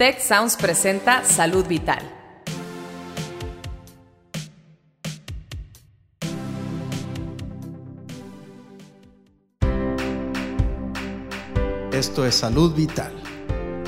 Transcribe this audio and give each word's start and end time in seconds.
Tech 0.00 0.18
Sounds 0.18 0.56
presenta 0.56 1.22
Salud 1.26 1.66
Vital. 1.66 2.00
Esto 11.92 12.24
es 12.24 12.34
Salud 12.34 12.74
Vital. 12.74 13.12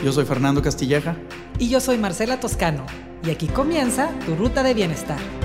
Yo 0.04 0.12
soy 0.12 0.27
Fernando 0.27 0.61
Castilleja. 0.61 1.17
Y 1.58 1.71
yo 1.71 1.80
soy 1.80 1.96
Marcela 1.96 2.38
Toscano. 2.38 2.85
Y 3.24 3.31
aquí 3.31 3.47
comienza 3.47 4.10
tu 4.26 4.37
ruta 4.37 4.63
de 4.63 4.74
bienestar. 4.74 5.42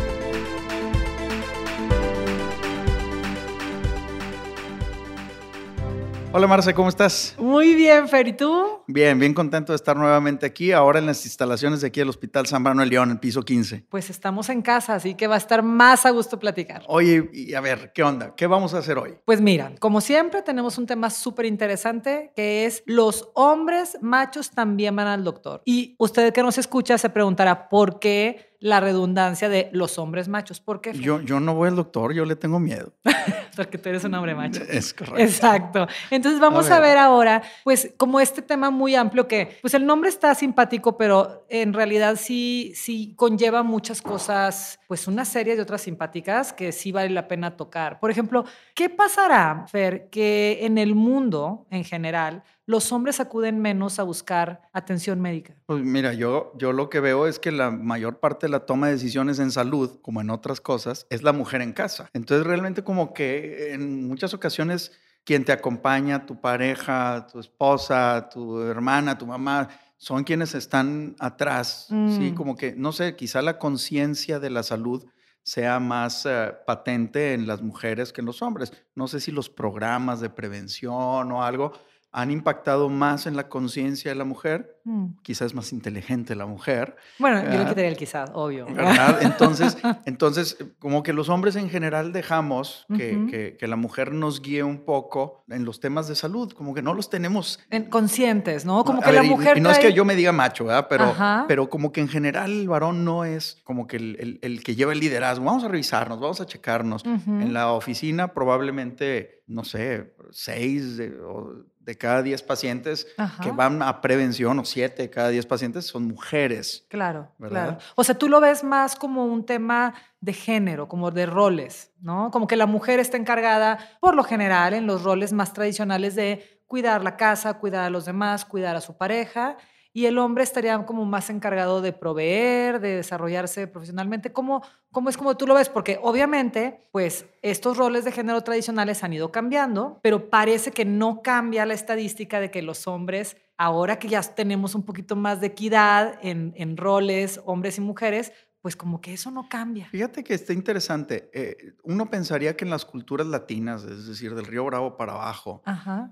Hola 6.34 6.46
Marce, 6.46 6.74
¿cómo 6.74 6.90
estás? 6.90 7.36
Muy 7.40 7.74
bien, 7.74 8.10
Fer, 8.10 8.28
¿y 8.28 8.34
tú? 8.34 8.84
Bien, 8.86 9.18
bien 9.18 9.34
contento 9.34 9.72
de 9.72 9.78
estar 9.78 9.96
nuevamente 9.96 10.46
aquí, 10.46 10.74
ahora 10.74 11.00
en 11.00 11.06
las 11.06 11.26
instalaciones 11.26 11.80
de 11.80 11.88
aquí 11.88 12.02
del 12.02 12.10
Hospital 12.10 12.46
San 12.46 12.64
Brano 12.64 12.82
de 12.82 12.88
León, 12.88 13.12
en 13.12 13.18
piso 13.18 13.44
15. 13.44 13.86
Pues 13.90 14.10
estamos 14.10 14.50
en 14.50 14.62
casa, 14.62 14.96
así 14.96 15.16
que 15.16 15.26
va 15.26 15.36
a 15.36 15.38
estar 15.38 15.64
más 15.64 16.06
a 16.06 16.10
gusto 16.12 16.38
platicar. 16.38 16.84
Oye, 16.88 17.30
y 17.32 17.54
a 17.54 17.62
ver, 17.62 17.94
¿qué 17.94 18.04
onda? 18.04 18.36
¿Qué 18.36 18.46
vamos 18.46 18.74
a 18.74 18.80
hacer 18.80 18.98
hoy? 18.98 19.16
Pues 19.24 19.40
mira, 19.40 19.74
como 19.80 20.02
siempre 20.02 20.42
tenemos 20.42 20.78
un 20.78 20.86
tema 20.86 21.10
súper 21.10 21.46
interesante 21.46 22.34
que 22.36 22.66
es 22.66 22.84
los 22.86 23.30
hombres 23.34 23.98
machos 24.02 24.52
también 24.52 24.98
van 24.98 25.08
al 25.08 25.24
doctor. 25.24 25.62
Y 25.64 25.96
usted 25.98 26.34
que 26.34 26.44
nos 26.44 26.58
escucha 26.58 26.98
se 26.98 27.10
preguntará 27.10 27.70
por 27.70 28.00
qué 28.00 28.47
la 28.60 28.80
redundancia 28.80 29.50
de 29.50 29.70
los 29.72 30.00
hombres 30.00 30.28
machos. 30.28 30.60
¿Por 30.60 30.82
qué? 30.82 30.94
Yo, 30.94 31.22
yo 31.22 31.40
no 31.40 31.54
voy 31.54 31.70
al 31.70 31.76
doctor, 31.76 32.14
yo 32.14 32.26
le 32.26 32.36
tengo 32.36 32.60
miedo. 32.60 32.94
Porque 33.56 33.78
tú 33.78 33.90
eres 33.90 34.04
un 34.04 34.14
hombre 34.14 34.36
macho. 34.36 34.62
Es 34.70 34.94
correcto. 34.94 35.22
Exacto. 35.22 35.88
Entonces 36.12 36.40
vamos 36.40 36.70
a 36.70 36.80
ver. 36.80 36.90
a 36.92 36.94
ver. 36.94 36.98
ahora, 36.98 37.42
pues 37.64 37.94
como 37.98 38.20
este 38.20 38.42
tema 38.42 38.70
muy 38.70 38.96
amplio 38.96 39.28
que, 39.28 39.58
pues 39.62 39.74
el 39.74 39.86
nombre 39.86 40.10
está 40.10 40.36
simpático, 40.36 40.98
pero 40.98 41.46
en 41.50 41.74
realidad 41.74 42.18
sí, 42.20 42.74
sí 42.76 43.14
conlleva 43.16 43.64
muchas 43.64 44.02
cosas, 44.02 44.80
pues 44.88 45.08
una 45.08 45.26
serie 45.26 45.56
de 45.56 45.62
otras 45.62 45.82
simpáticas 45.82 46.54
que 46.54 46.72
sí 46.72 46.92
vale 46.92 47.10
la 47.10 47.28
pena 47.28 47.58
tocar. 47.58 48.00
Por 48.00 48.12
ejemplo, 48.12 48.46
¿qué 48.76 48.90
pasará, 48.90 49.66
Fer, 49.68 50.10
que 50.10 50.60
en 50.62 50.78
el 50.78 50.96
mundo 50.96 51.66
en 51.72 51.84
general 51.84 52.44
los 52.68 52.92
hombres 52.92 53.20
acuden 53.22 53.60
menos 53.60 53.98
a 53.98 54.04
buscar 54.04 54.70
atención 54.74 55.22
médica? 55.22 55.56
Pues 55.66 55.84
mira, 55.84 56.14
yo, 56.14 56.52
yo 56.58 56.74
lo 56.74 56.90
que 56.90 57.00
veo 57.00 57.26
es 57.26 57.40
que 57.40 57.52
la 57.52 57.72
mayor 57.72 58.20
parte 58.20 58.46
de 58.46 58.52
la 58.52 58.66
toma 58.66 58.88
de 58.88 58.94
decisiones 58.94 59.40
en 59.40 59.52
salud, 59.52 60.00
como 60.02 60.20
en 60.20 60.30
otras 60.30 60.60
cosas, 60.60 61.08
es 61.10 61.24
la 61.24 61.32
mujer 61.32 61.62
en 61.62 61.72
casa. 61.72 62.10
Entonces 62.14 62.46
realmente 62.46 62.84
como 62.84 63.14
que 63.14 63.74
en 63.74 64.06
muchas 64.06 64.34
ocasiones 64.34 64.92
quien 65.24 65.46
te 65.46 65.54
acompaña, 65.54 66.26
tu 66.26 66.40
pareja, 66.40 67.26
tu 67.32 67.40
esposa, 67.40 68.30
tu 68.30 68.62
hermana, 68.62 69.18
tu 69.18 69.26
mamá, 69.26 69.70
son 69.96 70.26
quienes 70.26 70.54
están 70.54 71.16
atrás, 71.20 71.88
mm. 71.90 72.18
¿sí? 72.18 72.32
Como 72.34 72.56
que, 72.56 72.76
no 72.76 72.92
sé, 72.92 73.16
quizá 73.16 73.42
la 73.42 73.58
conciencia 73.58 74.40
de 74.40 74.50
la 74.50 74.64
salud 74.64 75.06
sea 75.44 75.80
más 75.80 76.26
uh, 76.26 76.54
patente 76.66 77.34
en 77.34 77.48
las 77.48 77.62
mujeres 77.62 78.12
que 78.12 78.20
en 78.20 78.28
los 78.28 78.42
hombres. 78.42 78.74
No 78.96 79.08
sé 79.08 79.22
si 79.22 79.32
los 79.32 79.50
programas 79.50 80.20
de 80.20 80.30
prevención 80.30 81.32
o 81.32 81.44
algo, 81.44 81.72
han 82.18 82.32
impactado 82.32 82.90
más 82.90 83.28
en 83.28 83.36
la 83.36 83.48
conciencia 83.48 84.10
de 84.10 84.16
la 84.16 84.24
mujer. 84.24 84.80
Mm. 84.86 85.20
Quizás 85.22 85.48
es 85.48 85.54
más 85.54 85.72
inteligente 85.72 86.36
la 86.36 86.48
mujer. 86.48 86.96
Bueno, 87.20 87.44
yo 87.44 87.60
le 87.60 87.70
quitaría 87.70 87.90
el 87.90 87.96
quizás, 87.96 88.32
obvio. 88.34 88.66
¿verdad? 88.66 89.20
Entonces, 89.22 89.78
entonces, 90.06 90.58
como 90.80 91.04
que 91.04 91.14
los 91.14 91.30
hombres 91.30 91.56
en 91.58 91.70
general 91.70 92.14
dejamos 92.14 92.88
que, 92.96 93.56
que, 93.60 93.68
la 93.68 93.76
mujer 93.76 94.14
nos 94.14 94.42
guíe 94.42 94.64
un 94.64 94.84
poco 94.84 95.44
en 95.48 95.64
los 95.64 95.80
temas 95.80 96.08
de 96.08 96.16
salud, 96.16 96.52
como 96.54 96.74
que 96.74 96.82
no 96.82 96.96
los 96.96 97.12
tenemos... 97.12 97.60
En, 97.70 97.84
conscientes, 97.84 98.66
¿no? 98.66 98.84
Como 98.84 99.04
que 99.04 99.12
la 99.12 99.22
mujer... 99.22 99.60
Y, 99.60 99.62
no 99.62 99.70
es 99.70 99.78
que 99.78 99.94
yo 99.94 100.04
me 100.04 100.16
diga 100.16 100.32
macho, 100.32 100.66
¿verdad? 100.66 100.88
Pero, 100.90 101.14
pero 101.48 101.70
como 101.70 101.92
que 101.92 102.02
en 102.02 102.08
general 102.08 102.50
el 102.50 102.68
varón 102.68 103.06
no 103.06 103.26
es 103.26 103.62
como 103.64 103.86
que 103.86 103.98
el, 103.98 104.18
el, 104.20 104.40
el, 104.42 104.64
que 104.64 104.76
lleva 104.76 104.92
el 104.94 105.00
liderazgo. 105.00 105.46
Vamos 105.46 105.64
a 105.66 105.68
revisarnos, 105.68 106.20
vamos 106.20 106.42
a 106.42 106.48
checarnos. 106.48 107.04
En 107.06 107.54
la 107.54 107.74
oficina 107.74 108.34
probablemente, 108.34 109.44
no 109.46 109.64
sé, 109.64 110.16
seis 110.32 110.98
de, 110.98 111.16
o 111.22 111.68
de 111.88 111.98
cada 111.98 112.22
10 112.22 112.44
pacientes 112.44 113.08
que 113.42 113.50
van 113.52 113.82
a 113.82 114.02
prevención, 114.02 114.60
o 114.60 114.66
7 114.66 115.04
de 115.04 115.10
cada 115.10 115.30
10 115.30 115.46
pacientes, 115.46 115.86
son 115.86 116.06
mujeres. 116.06 116.86
Claro, 116.90 117.32
claro. 117.40 117.78
O 117.96 118.04
sea, 118.04 118.18
tú 118.18 118.28
lo 118.28 118.42
ves 118.42 118.62
más 118.66 118.98
como 118.98 119.26
un 119.26 119.46
tema 119.46 119.94
de 120.20 120.34
género, 120.34 120.90
como 120.90 121.12
de 121.12 121.26
roles, 121.26 121.94
¿no? 122.02 122.30
Como 122.30 122.46
que 122.46 122.58
la 122.58 122.66
mujer 122.66 123.00
está 123.00 123.16
encargada, 123.16 123.80
por 124.02 124.16
lo 124.16 124.26
general, 124.26 124.74
en 124.74 124.86
los 124.86 125.04
roles 125.04 125.32
más 125.32 125.54
tradicionales 125.54 126.14
de 126.16 126.62
cuidar 126.68 127.02
la 127.06 127.16
casa, 127.16 127.54
cuidar 127.54 127.86
a 127.86 127.90
los 127.90 128.04
demás, 128.04 128.44
cuidar 128.44 128.76
a 128.76 128.82
su 128.82 128.98
pareja 128.98 129.56
y 129.98 130.06
el 130.06 130.20
hombre 130.20 130.44
estaría 130.44 130.78
como 130.86 131.06
más 131.06 131.32
encargado 131.32 131.82
de 131.82 131.92
proveer, 131.92 132.80
de 132.80 132.98
desarrollarse 132.98 133.66
profesionalmente. 133.66 134.32
¿Cómo, 134.32 134.62
¿Cómo 134.92 135.10
es 135.10 135.18
como 135.18 135.36
tú 135.36 135.48
lo 135.48 135.56
ves? 135.56 135.70
Porque 135.70 135.98
obviamente, 136.00 136.88
pues 136.92 137.26
estos 137.42 137.78
roles 137.78 138.06
de 138.06 138.12
género 138.12 138.42
tradicionales 138.42 139.04
han 139.04 139.14
ido 139.14 139.32
cambiando, 139.32 140.00
pero 140.04 140.30
parece 140.30 140.70
que 140.70 140.86
no 140.86 141.24
cambia 141.24 141.66
la 141.66 141.74
estadística 141.74 142.40
de 142.40 142.52
que 142.52 142.62
los 142.62 142.86
hombres, 142.86 143.38
ahora 143.58 143.98
que 143.98 144.08
ya 144.08 144.22
tenemos 144.22 144.76
un 144.76 144.84
poquito 144.84 145.16
más 145.16 145.42
de 145.42 145.48
equidad 145.48 146.20
en, 146.22 146.54
en 146.58 146.78
roles, 146.78 147.42
hombres 147.46 147.80
y 147.80 147.82
mujeres, 147.82 148.34
pues 148.62 148.76
como 148.76 149.00
que 149.00 149.14
eso 149.14 149.32
no 149.32 149.48
cambia. 149.48 149.88
Fíjate 149.90 150.24
que 150.24 150.34
está 150.34 150.54
interesante. 150.54 151.30
Eh, 151.34 151.76
uno 151.84 152.10
pensaría 152.10 152.58
que 152.58 152.66
en 152.66 152.72
las 152.72 152.86
culturas 152.86 153.28
latinas, 153.28 153.84
es 153.84 154.08
decir, 154.08 154.36
del 154.36 154.46
Río 154.46 154.66
Bravo 154.66 154.98
para 154.98 155.14
abajo, 155.14 155.62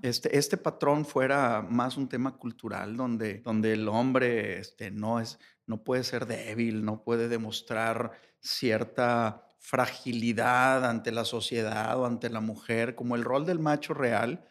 Este, 0.02 0.36
este 0.38 0.56
patrón 0.56 1.04
fuera 1.04 1.62
más 1.68 1.96
un 1.96 2.08
tema 2.08 2.36
cultural, 2.36 2.96
donde, 2.96 3.40
donde 3.40 3.72
el 3.72 3.88
hombre 3.88 4.58
este, 4.58 4.90
no, 4.90 5.20
es, 5.20 5.38
no 5.66 5.82
puede 5.82 6.04
ser 6.04 6.26
débil, 6.26 6.84
no 6.84 7.02
puede 7.02 7.28
demostrar 7.28 8.12
cierta 8.40 9.42
fragilidad 9.58 10.88
ante 10.88 11.10
la 11.10 11.24
sociedad 11.24 11.98
o 11.98 12.06
ante 12.06 12.30
la 12.30 12.40
mujer, 12.40 12.94
como 12.94 13.16
el 13.16 13.24
rol 13.24 13.44
del 13.44 13.58
macho 13.58 13.94
real, 13.94 14.46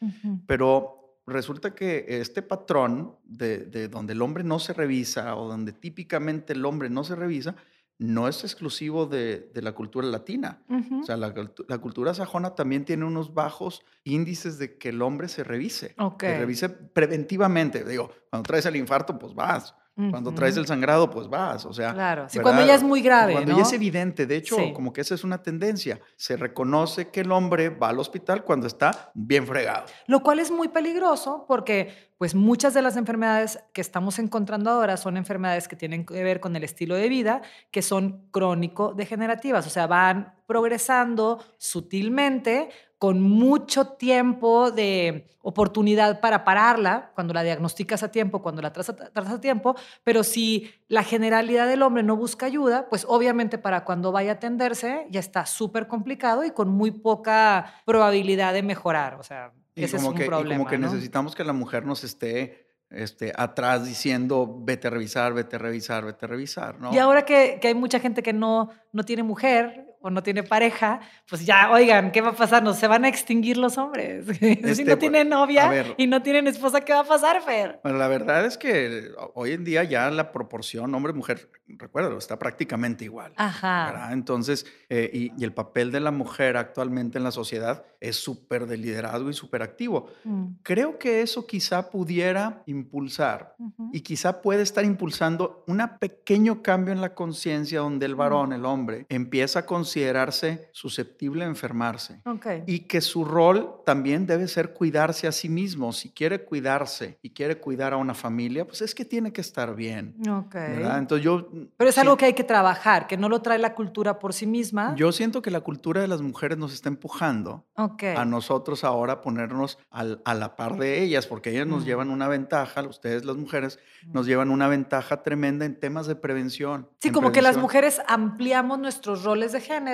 pero 0.46 1.22
resulta 1.26 1.74
que 1.74 2.06
este 2.08 2.42
patrón 2.42 3.16
de, 3.24 3.60
de, 3.60 3.88
donde 3.88 4.12
el 4.12 4.22
hombre 4.22 4.44
no 4.44 4.60
se 4.60 4.74
revisa 4.74 5.38
o 5.38 5.48
donde 5.48 5.72
típicamente 5.72 6.52
el 6.52 6.66
hombre 6.66 6.90
no 6.90 7.06
se 7.06 7.16
revisa, 7.16 7.56
no 7.98 8.28
es 8.28 8.44
exclusivo 8.44 9.06
de, 9.06 9.50
la 9.56 9.74
cultura 9.74 10.08
latina. 10.08 10.62
O 11.02 11.04
sea, 11.04 11.18
la, 11.18 11.34
cultura 11.80 12.14
sajona 12.14 12.56
también 12.56 12.86
tiene 12.86 13.06
unos 13.06 13.34
bajos 13.34 13.86
índices 14.04 14.58
de 14.60 14.78
que 14.78 14.90
el 14.90 15.02
hombre 15.02 15.28
se 15.28 15.44
revise. 15.44 15.96
Se 16.20 16.40
revise 16.40 16.70
preventivamente. 16.70 17.84
Digo, 17.84 18.12
cuando 18.30 18.48
traes 18.48 18.66
el 18.66 18.76
infarto, 18.76 19.18
pues 19.18 19.34
vas. 19.34 19.76
Cuando 19.96 20.34
traes 20.34 20.58
el 20.58 20.68
sangrado, 20.68 21.10
pues 21.10 21.30
vas, 21.30 21.66
o 21.66 21.72
sea. 21.72 21.94
Claro, 21.94 22.28
sí, 22.28 22.40
cuando 22.40 22.66
ya 22.66 22.76
es 22.76 22.84
muy 22.84 23.02
grave. 23.02 23.32
Cuando 23.32 23.56
ya 23.56 23.64
es 23.64 23.72
evidente, 23.72 24.26
de 24.26 24.36
hecho, 24.36 24.58
como 24.74 24.92
que 24.92 25.00
esa 25.00 25.16
es 25.16 25.24
una 25.24 25.42
tendencia. 25.42 26.02
Se 26.18 26.36
reconoce 26.36 27.10
que 27.10 27.22
el 27.22 27.32
hombre 27.32 27.70
va 27.70 27.90
al 27.90 28.00
hospital 28.00 28.44
cuando 28.44 28.68
está 28.68 29.12
bien 29.14 29.48
fregado. 29.48 29.86
Lo 30.08 30.22
cual 30.22 30.40
es 30.40 30.52
muy 30.52 30.68
peligroso 30.68 31.46
porque, 31.48 32.12
pues, 32.18 32.36
muchas 32.36 32.74
de 32.74 32.82
las 32.82 32.98
enfermedades 32.98 33.60
que 33.72 33.80
estamos 33.80 34.20
encontrando 34.20 34.70
ahora 34.70 34.98
son 34.98 35.16
enfermedades 35.16 35.70
que 35.70 35.78
tienen 35.78 36.06
que 36.06 36.22
ver 36.24 36.42
con 36.42 36.58
el 36.58 36.66
estilo 36.66 36.96
de 36.96 37.08
vida, 37.08 37.42
que 37.72 37.82
son 37.82 38.28
crónico-degenerativas, 38.32 39.66
o 39.66 39.70
sea, 39.70 39.88
van 39.88 40.34
progresando 40.46 41.44
sutilmente 41.58 42.70
con 42.98 43.22
mucho 43.22 43.88
tiempo 43.90 44.72
de 44.72 45.28
oportunidad 45.42 46.22
para 46.22 46.44
pararla, 46.44 47.12
cuando 47.14 47.34
la 47.34 47.44
diagnosticas 47.44 48.02
a 48.02 48.10
tiempo, 48.10 48.42
cuando 48.42 48.62
la 48.62 48.74
trazas 48.74 48.98
a 49.16 49.42
tiempo, 49.42 49.76
pero 50.04 50.24
si 50.24 50.72
la 50.88 51.04
generalidad 51.04 51.68
del 51.68 51.84
hombre 51.84 52.02
no 52.02 52.16
busca 52.16 52.48
ayuda, 52.48 52.88
pues 52.90 53.06
obviamente 53.08 53.58
para 53.58 53.86
cuando 53.86 54.12
vaya 54.12 54.32
a 54.32 54.36
atenderse 54.36 55.06
ya 55.12 55.20
está 55.20 55.46
súper 55.46 55.88
complicado 55.88 56.44
y 56.44 56.52
con 56.52 56.70
muy 56.70 56.92
poca 56.92 57.74
probabilidad 57.86 58.54
de 58.54 58.64
mejorar. 58.64 59.16
O 59.20 59.24
sea, 59.24 59.52
ese 59.76 59.98
es 59.98 60.04
un 60.04 60.16
problema. 60.16 60.56
Y 60.56 60.58
como 60.58 60.70
que 60.70 60.78
necesitamos 60.78 61.36
que 61.36 61.44
la 61.44 61.54
mujer 61.54 61.86
nos 61.86 62.04
esté 62.04 62.66
este, 62.90 63.34
atrás 63.36 63.86
diciendo, 63.86 64.62
vete 64.62 64.88
a 64.88 64.92
revisar, 64.92 65.34
vete 65.34 65.58
a 65.58 65.60
revisar, 65.60 66.06
vete 66.06 66.26
a 66.26 66.28
revisar, 66.28 66.80
¿no? 66.80 66.94
Y 66.94 66.98
ahora 66.98 67.26
que, 67.26 67.60
que 67.62 67.68
hay 67.68 67.76
mucha 67.76 68.00
gente 68.00 68.24
que 68.24 68.34
no, 68.34 68.70
no 68.94 69.04
tiene 69.04 69.22
mujer, 69.22 69.85
o 70.06 70.12
no 70.12 70.22
tiene 70.22 70.44
pareja, 70.44 71.00
pues 71.28 71.48
ya, 71.48 71.72
oigan, 71.72 72.12
¿qué 72.12 72.22
va 72.22 72.30
a 72.30 72.36
pasar? 72.36 72.62
No 72.62 72.76
se 72.76 72.88
van 72.88 73.06
a 73.06 73.08
extinguir 73.08 73.58
los 73.58 73.76
hombres. 73.80 74.28
si 74.40 74.50
este, 74.52 74.86
no 74.86 75.00
tienen 75.00 75.30
novia 75.30 75.96
y 75.98 76.06
no 76.06 76.22
tienen 76.22 76.46
esposa, 76.46 76.82
¿qué 76.82 76.94
va 76.94 77.00
a 77.00 77.06
pasar, 77.06 77.42
Fer? 77.42 77.80
Bueno, 77.82 77.98
la 77.98 78.08
verdad 78.08 78.46
es 78.46 78.56
que 78.56 79.10
hoy 79.34 79.54
en 79.54 79.64
día 79.64 79.84
ya 79.84 80.12
la 80.12 80.32
proporción 80.32 80.94
hombre-mujer, 80.94 81.50
recuerdo, 81.68 82.20
está 82.20 82.38
prácticamente 82.38 83.04
igual. 83.04 83.34
Ajá. 83.36 84.10
Entonces, 84.12 84.68
eh, 84.90 85.10
y, 85.12 85.44
el 85.44 85.54
papel 85.54 85.92
de 85.92 86.00
la 86.00 86.12
mujer 86.12 86.56
actualmente 86.56 87.18
en 87.18 87.24
la 87.24 87.32
sociedad 87.32 87.84
es 88.00 88.16
súper 88.16 88.68
de 88.68 88.78
liderazgo 88.78 89.32
y 89.32 89.34
súper 89.34 89.64
activo. 89.64 90.10
Mm. 90.24 90.58
Creo 90.62 91.00
que 91.00 91.24
eso 91.24 91.48
quizá 91.48 91.90
pudiera 91.90 92.62
impulsar 92.68 93.56
y 93.92 94.02
quizá 94.02 94.44
puede 94.44 94.62
estar 94.62 94.86
impulsando 94.86 95.64
un 95.66 95.82
pequeño 96.00 96.62
cambio 96.62 96.94
en 96.94 97.02
la 97.02 97.16
conciencia 97.16 97.80
donde 97.80 98.06
el 98.06 98.14
varón, 98.14 98.54
el 98.54 98.66
hombre, 98.66 99.08
empieza 99.10 99.60
a 99.60 99.66
considerar 99.66 99.95
considerarse 99.96 100.70
susceptible 100.74 101.46
a 101.46 101.48
enfermarse. 101.48 102.20
Y 102.66 102.80
que 102.80 103.00
su 103.00 103.24
rol 103.24 103.82
también 103.86 104.28
debe 104.28 104.48
ser 104.50 104.74
cuidarse 104.74 105.26
a 105.26 105.32
sí 105.32 105.48
mismo. 105.48 105.94
Si 105.94 106.10
quiere 106.10 106.44
cuidarse 106.44 107.18
y 107.22 107.30
quiere 107.30 107.58
cuidar 107.60 107.94
a 107.94 107.98
una 107.98 108.14
familia, 108.14 108.66
pues 108.66 108.82
es 108.82 108.94
que 108.94 109.06
tiene 109.06 109.32
que 109.32 109.40
estar 109.40 109.74
bien. 109.74 110.16
Entonces 110.54 111.24
yo... 111.24 111.48
Pero 111.78 111.90
es 111.90 111.98
algo 111.98 112.18
que 112.18 112.26
hay 112.26 112.34
que 112.34 112.44
trabajar, 112.44 113.08
que 113.08 113.16
no 113.16 113.30
lo 113.30 113.42
trae 113.42 113.58
la 113.58 113.74
cultura 113.74 114.20
por 114.20 114.34
sí 114.34 114.46
misma. 114.46 114.94
Yo 114.98 115.14
siento 115.14 115.42
que 115.42 115.50
la 115.50 115.62
cultura 115.62 116.02
de 116.02 116.10
las 116.10 116.22
mujeres 116.22 116.58
nos 116.58 116.74
está 116.74 116.90
empujando 116.90 117.64
a 117.78 118.26
nosotros 118.26 118.84
ahora 118.84 119.22
ponernos 119.22 119.78
a 119.92 120.34
la 120.34 120.56
par 120.58 120.78
de 120.78 121.04
ellas, 121.04 121.26
porque 121.26 121.52
ellas 121.52 121.68
nos 121.68 121.86
llevan 121.86 122.10
una 122.10 122.28
ventaja, 122.28 122.82
ustedes 122.82 123.24
las 123.24 123.38
mujeres 123.38 123.80
nos 124.12 124.26
llevan 124.26 124.50
una 124.52 124.68
ventaja 124.68 125.24
tremenda 125.24 125.66
en 125.66 125.80
temas 125.80 126.06
de 126.06 126.16
prevención. 126.16 126.90
Sí, 127.00 127.12
como 127.12 127.32
que 127.32 127.42
las 127.42 127.56
mujeres 127.56 128.02
ampliamos 128.08 128.78
nuestros 128.78 129.24
roles 129.24 129.54
de 129.54 129.62
género 129.62 129.85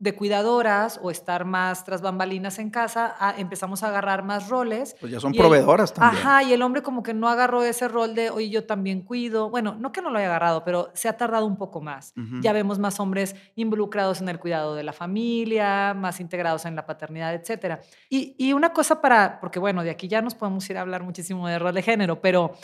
de 0.00 0.14
cuidadoras 0.14 0.98
o 1.02 1.10
estar 1.10 1.44
más 1.44 1.84
tras 1.84 2.00
bambalinas 2.00 2.58
en 2.58 2.70
casa, 2.70 3.14
empezamos 3.36 3.82
a 3.82 3.88
agarrar 3.88 4.24
más 4.24 4.48
roles. 4.48 4.96
Pues 4.98 5.12
ya 5.12 5.20
son 5.20 5.32
proveedoras 5.34 5.92
también. 5.92 6.26
Ajá, 6.26 6.42
y 6.42 6.54
el 6.54 6.62
hombre 6.62 6.82
como 6.82 7.02
que 7.02 7.12
no 7.12 7.28
agarró 7.28 7.62
ese 7.62 7.86
rol 7.86 8.14
de, 8.14 8.30
oye, 8.30 8.48
yo 8.48 8.64
también 8.64 9.02
cuido. 9.02 9.50
Bueno, 9.50 9.76
no 9.78 9.92
que 9.92 10.00
no 10.00 10.08
lo 10.08 10.16
haya 10.18 10.28
agarrado, 10.28 10.64
pero 10.64 10.90
se 10.94 11.10
ha 11.10 11.18
tardado 11.18 11.44
un 11.44 11.58
poco 11.58 11.82
más. 11.82 12.14
Ya 12.40 12.54
vemos 12.54 12.78
más 12.78 12.98
hombres 12.98 13.36
involucrados 13.56 14.22
en 14.22 14.30
el 14.30 14.40
cuidado 14.40 14.74
de 14.74 14.84
la 14.84 14.94
familia, 14.94 15.92
más 15.92 16.18
integrados 16.18 16.64
en 16.64 16.76
la 16.76 16.86
paternidad, 16.86 17.34
etc. 17.34 17.82
Y, 18.08 18.34
y 18.38 18.54
una 18.54 18.72
cosa 18.72 19.02
para, 19.02 19.38
porque 19.38 19.58
bueno, 19.58 19.82
de 19.82 19.90
aquí 19.90 20.08
ya 20.08 20.22
nos 20.22 20.34
podemos 20.34 20.68
ir 20.70 20.78
a 20.78 20.80
hablar 20.80 21.02
muchísimo 21.02 21.46
de 21.46 21.58
rol 21.58 21.74
de 21.74 21.82
género, 21.82 22.22
pero 22.22 22.54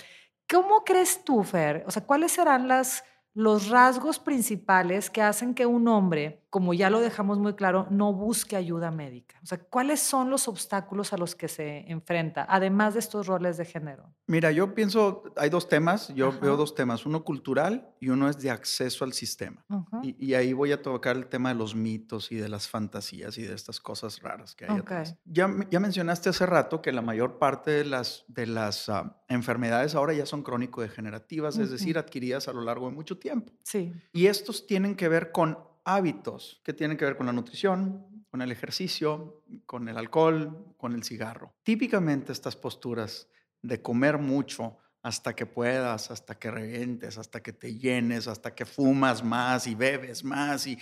¿cómo 0.51 0.85
crees 0.85 1.23
tú, 1.23 1.45
Fer? 1.45 1.85
O 1.87 1.91
sea, 1.91 2.03
¿cuáles 2.03 2.33
serán 2.33 2.67
las 2.67 3.05
los 3.37 3.69
rasgos 3.69 4.19
principales 4.19 5.11
que 5.11 5.21
hacen 5.21 5.53
que 5.53 5.67
un 5.67 5.87
hombre 5.89 6.45
como 6.50 6.75
ya 6.75 6.90
lo 6.90 7.00
dejamos 7.00 7.38
muy 7.38 7.54
claro, 7.54 7.87
no 7.90 8.12
busque 8.12 8.56
ayuda 8.56 8.90
médica? 8.90 9.38
O 9.43 9.46
sea, 9.46 9.58
¿cuáles 9.58 10.00
son 10.00 10.31
los 10.31 10.48
obstáculos 10.48 11.12
a 11.12 11.16
los 11.16 11.34
que 11.34 11.48
se 11.48 11.90
enfrenta, 11.90 12.46
además 12.48 12.94
de 12.94 13.00
estos 13.00 13.26
roles 13.26 13.56
de 13.56 13.64
género? 13.64 14.14
Mira, 14.26 14.50
yo 14.52 14.75
pienso, 14.75 15.25
hay 15.37 15.50
dos 15.50 15.69
temas, 15.69 16.12
yo 16.14 16.32
veo 16.40 16.56
dos 16.56 16.75
temas, 16.75 17.06
uno 17.06 17.25
cultural 17.25 17.90
y 18.00 18.08
uno 18.08 18.28
es 18.28 18.38
de 18.38 18.50
acceso 18.50 19.04
al 19.04 19.12
sistema. 19.12 19.64
y, 20.02 20.34
ahí 20.34 20.52
voy 20.52 20.72
a 20.72 20.82
tocar 20.82 21.16
el 21.16 21.28
tema 21.28 21.50
de 21.50 21.54
los 21.54 21.75
mitos 21.75 22.31
y 22.31 22.37
de 22.37 22.48
las 22.48 22.69
fantasías 22.69 23.38
y 23.38 23.43
de 23.43 23.54
estas 23.54 23.81
cosas 23.81 24.20
raras 24.20 24.54
que 24.54 24.66
hay 24.66 24.78
atrás. 24.78 25.16
Ya, 25.25 25.48
ya 25.70 25.81
mencionaste 25.81 26.28
hace 26.28 26.46
rato 26.46 26.82
que 26.82 26.93
la 26.93 27.02
mayor 27.02 27.38
parte 27.38 27.70
de 27.70 27.84
las, 27.84 28.25
de 28.28 28.46
las 28.46 28.88
ah, 28.88 29.22
enfermedades 29.28 29.94
ahora 29.94 30.12
ya 30.12 30.26
son 30.26 30.43
crónico-degenerativas, 30.43 31.58
es 31.58 31.70
decir, 31.70 31.98
adquiridas 31.98 32.48
a 32.48 32.52
lo 32.52 32.62
largo 32.62 32.88
de 32.88 32.94
mucho 32.94 33.19
tiempo. 33.19 33.52
Sí. 33.62 33.93
Y 34.12 34.26
estos 34.26 34.66
tienen 34.66 34.94
que 34.96 35.08
ver 35.08 35.32
con 35.32 35.58
hábitos 35.87 36.61
que 36.65 36.75
tienen 36.75 36.97
que 36.97 37.05
ver 37.05 37.17
con 37.17 37.27
la 37.27 37.33
nutrición, 37.33 38.25
con 38.29 38.43
el 38.43 38.50
ejercicio, 38.50 39.44
con 39.67 39.88
el 39.88 39.97
alcohol, 39.97 40.75
con 40.77 40.93
el 40.93 41.05
cigarro. 41.05 41.55
Típicamente 41.62 42.33
estas 42.33 42.56
posturas 42.56 43.29
de 43.62 43.81
comer 43.81 44.19
mucho 44.19 44.79
hasta 45.03 45.37
que 45.37 45.47
puedas, 45.47 46.11
hasta 46.11 46.37
que 46.37 46.50
revientes, 46.50 47.17
hasta 47.19 47.41
que 47.41 47.53
te 47.53 47.77
llenes, 47.77 48.27
hasta 48.27 48.53
que 48.53 48.67
fumas 48.67 49.23
más 49.23 49.69
y 49.69 49.77
bebes 49.77 50.25
más. 50.25 50.67
Y, 50.67 50.77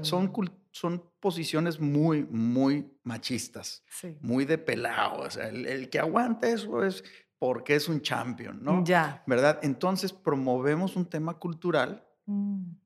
son, 0.00 0.24
mm. 0.24 0.46
son 0.70 1.04
posiciones 1.20 1.78
muy, 1.78 2.24
muy 2.24 2.90
machistas, 3.02 3.84
muy 4.22 4.46
de 4.46 4.56
pelado. 4.56 5.24
O 5.24 5.30
sea, 5.30 5.48
el, 5.48 5.90
que 5.90 5.98
aguanta 5.98 6.48
eso 6.48 6.82
es 6.82 7.04
porque 7.38 7.74
es 7.74 7.86
un 7.86 8.00
champion, 8.00 8.62
¿no? 8.62 8.82
Ya. 8.82 9.22
¿Verdad? 9.26 9.58
Entonces 9.62 10.14
promovemos 10.14 10.96
un 10.96 11.04
tema 11.04 11.34
cultural 11.34 12.07
Mm. 12.07 12.07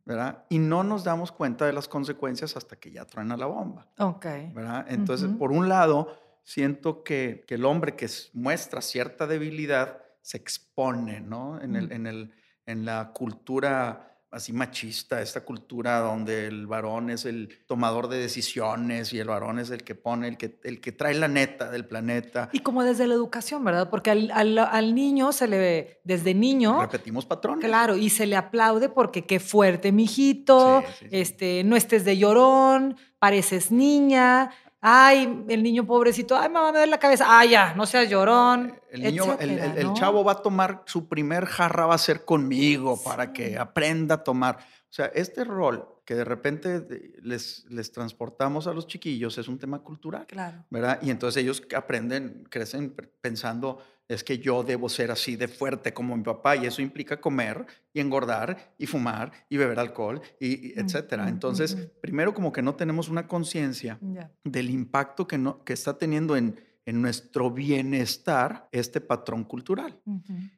¿Verdad? 0.05 0.45
Y 0.49 0.59
no 0.59 0.85
nos 0.85 1.05
damos 1.05 1.33
cuenta 1.33 1.67
de 1.67 1.73
las 1.73 1.89
consecuencias 1.89 2.57
hasta 2.57 2.77
que 2.77 2.93
ya 2.93 3.05
truena 3.05 3.37
la 3.37 3.47
bomba. 3.47 3.89
Ok. 3.99 4.27
¿verdad? 4.55 4.87
Entonces, 4.89 5.31
por 5.39 5.53
un 5.53 5.69
lado, 5.69 6.17
siento 6.45 7.03
que, 7.03 7.45
que, 7.47 7.57
el 7.57 7.65
hombre 7.65 7.97
que 7.97 8.09
muestra 8.33 8.81
cierta 8.81 9.27
debilidad 9.27 10.03
se 10.21 10.37
expone, 10.37 11.21
¿no? 11.21 11.61
En, 11.61 11.77
el, 11.77 11.89
mm. 11.89 11.93
en, 11.93 12.07
el, 12.07 12.33
en 12.67 12.85
la 12.85 13.13
cultura 13.13 14.12
así 14.33 14.55
machista, 14.55 15.21
esta 15.21 15.43
cultura 15.43 15.99
donde 15.99 16.47
el 16.47 16.67
varón 16.67 17.11
es 17.11 17.27
el 17.27 17.59
tomador 17.67 18.09
de 18.09 18.17
decisiones 18.17 19.13
y 19.13 19.21
el 19.21 19.29
varón 19.29 19.59
es 19.59 19.71
el 19.71 19.85
que 19.85 19.95
pone, 19.95 20.27
el 20.27 20.39
que, 20.39 20.59
el 20.65 20.81
que 20.81 20.91
trae 20.91 21.15
la 21.15 21.29
neta 21.29 21.71
del 21.71 21.85
planeta. 21.85 22.49
Y 22.51 22.61
como 22.61 22.83
desde 22.83 23.07
la 23.07 23.15
educación, 23.15 23.63
¿verdad? 23.63 23.91
Porque 23.91 24.11
al, 24.11 24.31
al, 24.33 24.95
niño 24.95 25.33
se 25.33 25.47
le 25.47 25.59
ve, 25.59 26.01
desde 26.05 26.33
niño... 26.33 26.81
Repetimos 26.81 27.27
patrones. 27.27 27.65
Claro, 27.65 27.97
y 27.97 28.09
se 28.09 28.27
le 28.27 28.37
aplaude 28.37 28.89
porque 28.89 29.27
qué 29.27 29.39
fuerte, 29.39 29.93
mijito, 29.93 30.83
este, 31.11 31.63
no 31.65 31.77
estés 31.77 32.07
de 32.07 32.17
llorón, 32.17 32.97
pareces 33.19 33.71
niña, 33.71 34.51
Ay, 34.85 35.45
el 35.49 35.63
niño 35.63 35.87
pobrecito, 35.87 36.37
ay, 36.37 36.49
mamá, 36.49 36.73
me 36.73 36.79
duele 36.79 36.91
la 36.91 36.99
cabeza. 36.99 37.27
Ay, 37.29 37.51
ya, 37.51 37.73
no 37.75 37.87
seas 37.87 38.11
llorón. 38.11 38.81
El 38.91 39.03
niño, 39.03 39.39
el, 39.39 39.93
chavo 39.95 40.25
va 40.25 40.33
a 40.33 40.43
tomar 40.43 40.83
su 40.87 41.09
primer 41.09 41.47
jarra, 41.47 41.87
va 41.87 41.95
a 41.95 41.99
ser 41.99 42.25
conmigo 42.25 43.01
para 43.01 43.33
que 43.33 43.57
aprenda 43.57 44.17
a 44.17 44.25
tomar. 44.25 44.57
O 44.59 44.93
sea, 44.93 45.07
este 45.15 45.45
rol 45.45 45.89
que 46.05 46.17
de 46.17 46.25
repente 46.25 46.85
les, 47.23 47.65
les 47.71 47.93
transportamos 47.93 48.67
a 48.67 48.73
los 48.75 48.89
chiquillos 48.89 49.39
es 49.39 49.47
un 49.47 49.61
tema 49.61 49.79
cultural. 49.79 50.27
Claro. 50.27 50.65
¿Verdad? 50.69 50.99
Y 51.01 51.11
entonces 51.11 51.41
ellos 51.45 51.63
aprenden, 51.77 52.45
crecen 52.51 52.93
pensando, 53.21 53.79
es 54.15 54.25
que 54.25 54.39
yo 54.39 54.63
debo 54.63 54.89
ser 54.89 55.11
así 55.11 55.37
de 55.37 55.49
fuerte 55.49 55.93
como 55.93 56.17
mi 56.17 56.23
papá 56.23 56.57
y 56.57 56.67
eso 56.67 56.83
implica 56.83 57.21
comer 57.21 57.67
y 57.93 58.01
engordar 58.01 58.75
y 58.79 58.87
fumar 58.87 59.33
y 59.49 59.57
beber 59.57 59.79
alcohol 59.79 60.21
y, 60.41 60.79
etcétera. 60.79 61.29
Entonces, 61.29 61.77
primero 62.01 62.35
como 62.35 62.53
que 62.53 62.63
no 62.63 62.75
tenemos 62.75 63.09
una 63.09 63.27
conciencia 63.27 63.99
del 64.45 64.71
impacto 64.71 65.27
que, 65.27 65.39
no, 65.39 65.65
que 65.65 65.73
está 65.73 65.99
teniendo 65.99 66.37
en, 66.37 66.57
en 66.85 67.01
nuestro 67.01 67.51
bienestar 67.51 68.69
este 68.73 69.01
patrón 69.01 69.45
cultural. 69.45 70.01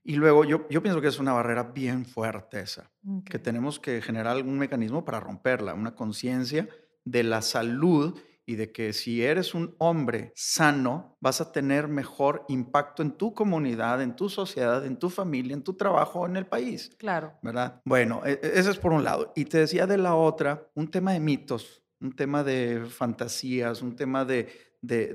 Y 0.02 0.16
luego 0.16 0.44
yo, 0.44 0.66
yo 0.68 0.82
pienso 0.82 1.00
que 1.00 1.08
es 1.08 1.18
una 1.18 1.32
barrera 1.32 1.64
bien 1.64 2.06
fuerte 2.06 2.60
esa, 2.60 2.90
que 3.26 3.38
tenemos 3.38 3.78
que 3.78 4.00
generar 4.00 4.36
algún 4.36 4.58
mecanismo 4.58 5.04
para 5.04 5.20
romperla, 5.20 5.74
una 5.74 5.94
conciencia 5.94 6.68
de 7.04 7.22
la 7.22 7.42
salud 7.42 8.18
y 8.46 8.56
de 8.56 8.72
que 8.72 8.92
si 8.92 9.24
eres 9.24 9.54
un 9.54 9.74
hombre 9.78 10.32
sano, 10.34 11.16
vas 11.20 11.40
a 11.40 11.52
tener 11.52 11.88
mejor 11.88 12.44
impacto 12.48 13.02
en 13.02 13.12
tu 13.12 13.34
comunidad, 13.34 14.02
en 14.02 14.16
tu 14.16 14.28
sociedad, 14.28 14.84
en 14.84 14.98
tu 14.98 15.10
familia, 15.10 15.54
en 15.54 15.62
tu 15.62 15.74
trabajo, 15.74 16.26
en 16.26 16.36
el 16.36 16.46
país. 16.46 16.90
Claro. 16.98 17.32
¿Verdad? 17.42 17.80
Bueno, 17.84 18.22
e, 18.24 18.32
e, 18.32 18.58
ese 18.58 18.70
es 18.70 18.78
por 18.78 18.92
un 18.92 19.04
lado. 19.04 19.32
Y 19.34 19.46
te 19.46 19.58
decía 19.58 19.86
de 19.86 19.98
la 19.98 20.14
otra, 20.14 20.68
un 20.74 20.90
tema 20.90 21.12
de 21.12 21.20
mitos, 21.20 21.82
un 22.00 22.14
tema 22.14 22.44
de 22.44 22.84
fantasías, 22.88 23.80
un 23.80 23.96
tema 23.96 24.24
de, 24.24 24.48
de, 24.82 25.14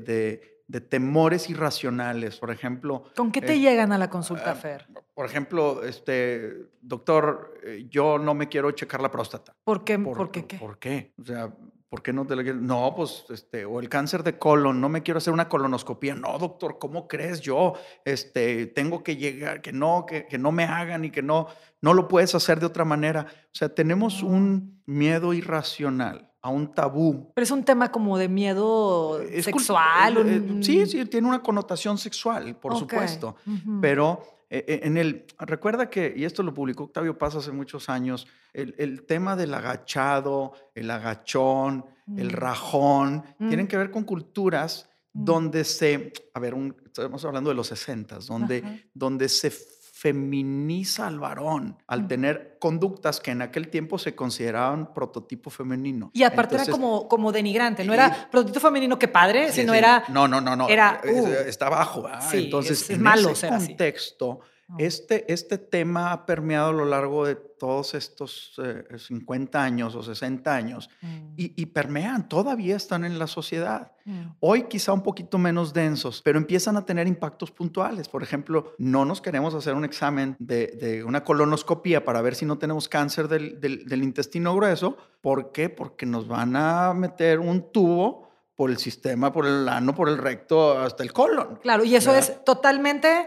de, 0.68 0.82
temores 0.82 1.50
irracionales, 1.50 2.38
por 2.38 2.52
ejemplo. 2.52 3.04
¿Con 3.16 3.32
qué 3.32 3.42
te 3.42 3.54
eh, 3.54 3.60
llegan 3.60 3.92
a 3.92 3.98
la 3.98 4.10
consulta, 4.10 4.52
ah, 4.52 4.56
Fer? 4.56 4.88
Por 5.14 5.26
ejemplo, 5.26 5.84
este, 5.84 6.70
doctor, 6.82 7.60
eh, 7.64 7.86
yo 7.90 8.18
no 8.18 8.34
me 8.34 8.48
quiero 8.48 8.72
checar 8.72 9.02
la 9.02 9.12
próstata. 9.12 9.56
¿Por 9.64 9.84
qué? 9.84 10.00
¿Por, 10.00 10.32
qué, 10.32 10.46
qué? 10.46 10.58
¿Por 10.58 10.80
qué? 10.80 11.14
O 11.20 11.26
sea, 11.26 11.54
¿Por 11.90 12.04
qué 12.04 12.14
no 12.14 12.28
te 12.28 12.36
lo 12.36 12.54
No, 12.54 12.94
pues, 12.96 13.26
este, 13.30 13.66
o 13.66 13.80
el 13.80 13.90
cáncer 13.90 14.24
de 14.24 14.38
colon, 14.38 14.80
no 14.80 14.90
me 14.90 15.02
quiero 15.02 15.18
hacer 15.18 15.34
una 15.34 15.50
colonoscopia. 15.50 16.14
No, 16.14 16.38
doctor, 16.38 16.78
¿cómo 16.78 17.08
crees 17.08 17.42
yo? 17.42 17.74
Este, 18.06 18.68
tengo 18.68 19.02
que 19.04 19.18
llegar, 19.18 19.62
que 19.62 19.74
no, 19.74 20.06
que, 20.06 20.28
que 20.28 20.38
no 20.38 20.52
me 20.52 20.66
hagan 20.66 21.04
y 21.06 21.10
que 21.10 21.24
no, 21.24 21.48
no 21.82 21.96
lo 21.96 22.08
puedes 22.08 22.36
hacer 22.36 22.60
de 22.60 22.68
otra 22.68 22.86
manera. 22.86 23.26
O 23.46 23.56
sea, 23.56 23.74
tenemos 23.74 24.22
un 24.22 24.84
miedo 24.86 25.34
irracional 25.34 26.32
a 26.42 26.50
un 26.50 26.72
tabú. 26.74 27.32
Pero 27.34 27.44
es 27.44 27.52
un 27.52 27.64
tema 27.64 27.92
como 27.92 28.20
de 28.20 28.30
miedo 28.30 29.20
sexual. 29.42 30.18
Eh, 30.28 30.60
sí, 30.62 30.86
sí, 30.86 31.06
tiene 31.06 31.28
una 31.28 31.42
connotación 31.42 31.98
sexual, 31.98 32.56
por 32.56 32.78
supuesto. 32.78 33.36
Pero 33.82 34.22
en 34.50 34.98
el, 34.98 35.26
recuerda 35.38 35.90
que, 35.90 36.14
y 36.16 36.26
esto 36.26 36.42
lo 36.42 36.54
publicó 36.54 36.86
Octavio 36.86 37.18
Paz 37.18 37.36
hace 37.36 37.52
muchos 37.52 37.88
años, 37.88 38.28
el, 38.54 39.06
tema 39.06 39.36
del 39.36 39.54
agachado, 39.54 40.54
el 40.74 40.90
agachón, 40.90 41.86
el 42.18 42.28
mm. 42.28 42.36
rajón, 42.36 43.24
tienen 43.38 43.66
mm. 43.66 43.68
que 43.68 43.78
ver 43.78 43.92
con 43.92 44.04
culturas 44.04 44.90
mm. 45.14 45.24
donde 45.24 45.64
se, 45.64 46.14
a 46.34 46.40
ver, 46.40 46.56
estamos 46.86 47.24
hablando 47.26 47.52
de 47.52 47.56
los 47.56 47.68
60, 47.68 48.20
donde, 48.20 48.90
donde 48.94 49.30
se 49.30 49.52
feminiza 50.00 51.08
al 51.08 51.20
varón 51.20 51.76
al 51.86 52.08
tener 52.08 52.56
conductas 52.58 53.20
que 53.20 53.32
en 53.32 53.42
aquel 53.42 53.68
tiempo 53.68 54.00
se 54.00 54.16
consideraban 54.16 54.94
prototipo 54.94 55.50
femenino. 55.50 56.10
Y 56.14 56.24
aparte 56.24 56.56
era 56.56 56.66
como, 56.68 57.10
como 57.10 57.34
denigrante, 57.34 57.84
no 57.84 57.94
era 57.94 58.30
prototipo 58.32 58.62
femenino 58.62 58.98
que 58.98 59.10
padre, 59.10 59.52
sino 59.52 59.74
era... 59.74 60.06
No, 60.08 60.26
no, 60.26 60.40
no, 60.40 60.56
no. 60.56 60.70
Era, 60.70 61.02
uh, 61.04 61.28
está 61.46 61.68
bajo. 61.68 62.08
Entonces, 62.32 62.90
en 62.90 63.02
malo 63.02 63.32
ese 63.32 63.50
contexto, 63.50 64.40
Este, 64.78 65.32
este 65.32 65.58
tema 65.58 66.12
ha 66.12 66.26
permeado 66.26 66.70
a 66.70 66.74
lo 66.74 66.86
largo 66.86 67.26
de 67.26 67.36
todos 67.36 67.96
estos 67.96 68.60
50 68.98 69.58
eh, 69.58 69.62
años 69.62 69.96
o 69.96 70.04
60 70.04 70.56
años 70.56 70.90
mm. 71.02 71.34
y, 71.36 71.66
permean, 71.68 72.30
todavía 72.30 72.76
están 72.76 73.04
en 73.04 73.18
la 73.18 73.28
sociedad. 73.28 73.92
Mm. 74.06 74.22
Hoy 74.40 74.64
quizá 74.64 74.94
un 74.94 75.02
poquito 75.02 75.38
menos 75.38 75.74
densos, 75.74 76.22
pero 76.24 76.38
empiezan 76.38 76.78
a 76.78 76.86
tener 76.86 77.08
impactos 77.08 77.52
puntuales. 77.52 78.08
Por 78.08 78.22
ejemplo, 78.22 78.74
no 78.78 79.06
nos 79.06 79.22
queremos 79.22 79.56
hacer 79.56 79.74
un 79.74 79.86
examen 79.86 80.36
de, 80.40 81.04
una 81.06 81.24
colonoscopía 81.24 82.06
para 82.06 82.22
ver 82.22 82.36
si 82.36 82.46
no 82.46 82.58
tenemos 82.60 82.88
cáncer 82.88 83.28
del, 83.28 83.60
del 83.60 84.04
intestino 84.04 84.56
grueso. 84.56 84.98
¿Por 85.22 85.52
qué? 85.52 85.70
Porque 85.70 86.06
nos 86.06 86.28
van 86.28 86.56
a 86.56 86.94
meter 86.94 87.40
un 87.40 87.72
tubo 87.72 88.30
por 88.60 88.70
el 88.70 88.78
sistema, 88.78 89.32
por 89.32 89.46
el 89.46 89.70
ano, 89.70 89.96
por 89.96 90.10
el 90.10 90.18
recto, 90.18 90.78
hasta 90.78 91.02
el 91.02 91.14
colon. 91.14 91.60
Claro, 91.62 91.86
y 91.86 91.96
eso 91.96 92.14
es 92.14 92.44
totalmente 92.44 93.26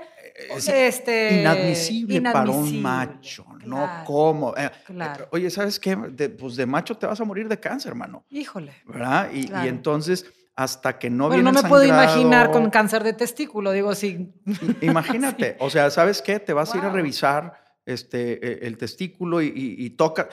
este, 0.68 1.40
inadmisible, 1.40 2.20
para 2.20 2.50
un 2.50 2.80
macho, 2.80 3.46
no 3.64 3.88
como. 4.04 4.54
Eh, 4.56 4.70
claro. 4.86 5.28
Oye, 5.32 5.50
¿sabes 5.50 5.78
qué? 5.78 5.96
De, 5.96 6.28
pues 6.28 6.56
de 6.56 6.66
macho 6.66 6.96
te 6.96 7.06
vas 7.06 7.20
a 7.20 7.24
morir 7.24 7.48
de 7.48 7.58
cáncer, 7.58 7.90
hermano. 7.90 8.24
Híjole. 8.30 8.72
¿Verdad? 8.86 9.30
Y, 9.32 9.50
entonces 9.66 10.26
hasta 10.54 10.98
que 10.98 11.08
no 11.08 11.28
bueno, 11.28 11.50
no 11.50 11.62
me 11.62 11.66
puedo 11.66 11.84
imaginar 11.84 12.50
con 12.50 12.68
cáncer 12.68 13.02
de 13.04 13.14
testículo, 13.14 13.72
digo, 13.72 13.94
sí. 13.94 14.34
Imagínate, 14.82 15.56
o 15.60 15.70
sea, 15.70 15.90
¿sabes 15.90 16.20
qué? 16.20 16.40
Te 16.40 16.52
vas 16.52 16.74
a 16.74 16.78
ir 16.78 16.84
a 16.84 16.90
revisar 16.90 17.54
este, 17.86 18.64
e, 18.64 18.66
el 18.66 18.76
testículo 18.76 19.40
y, 19.40 19.90
toca, 19.90 20.28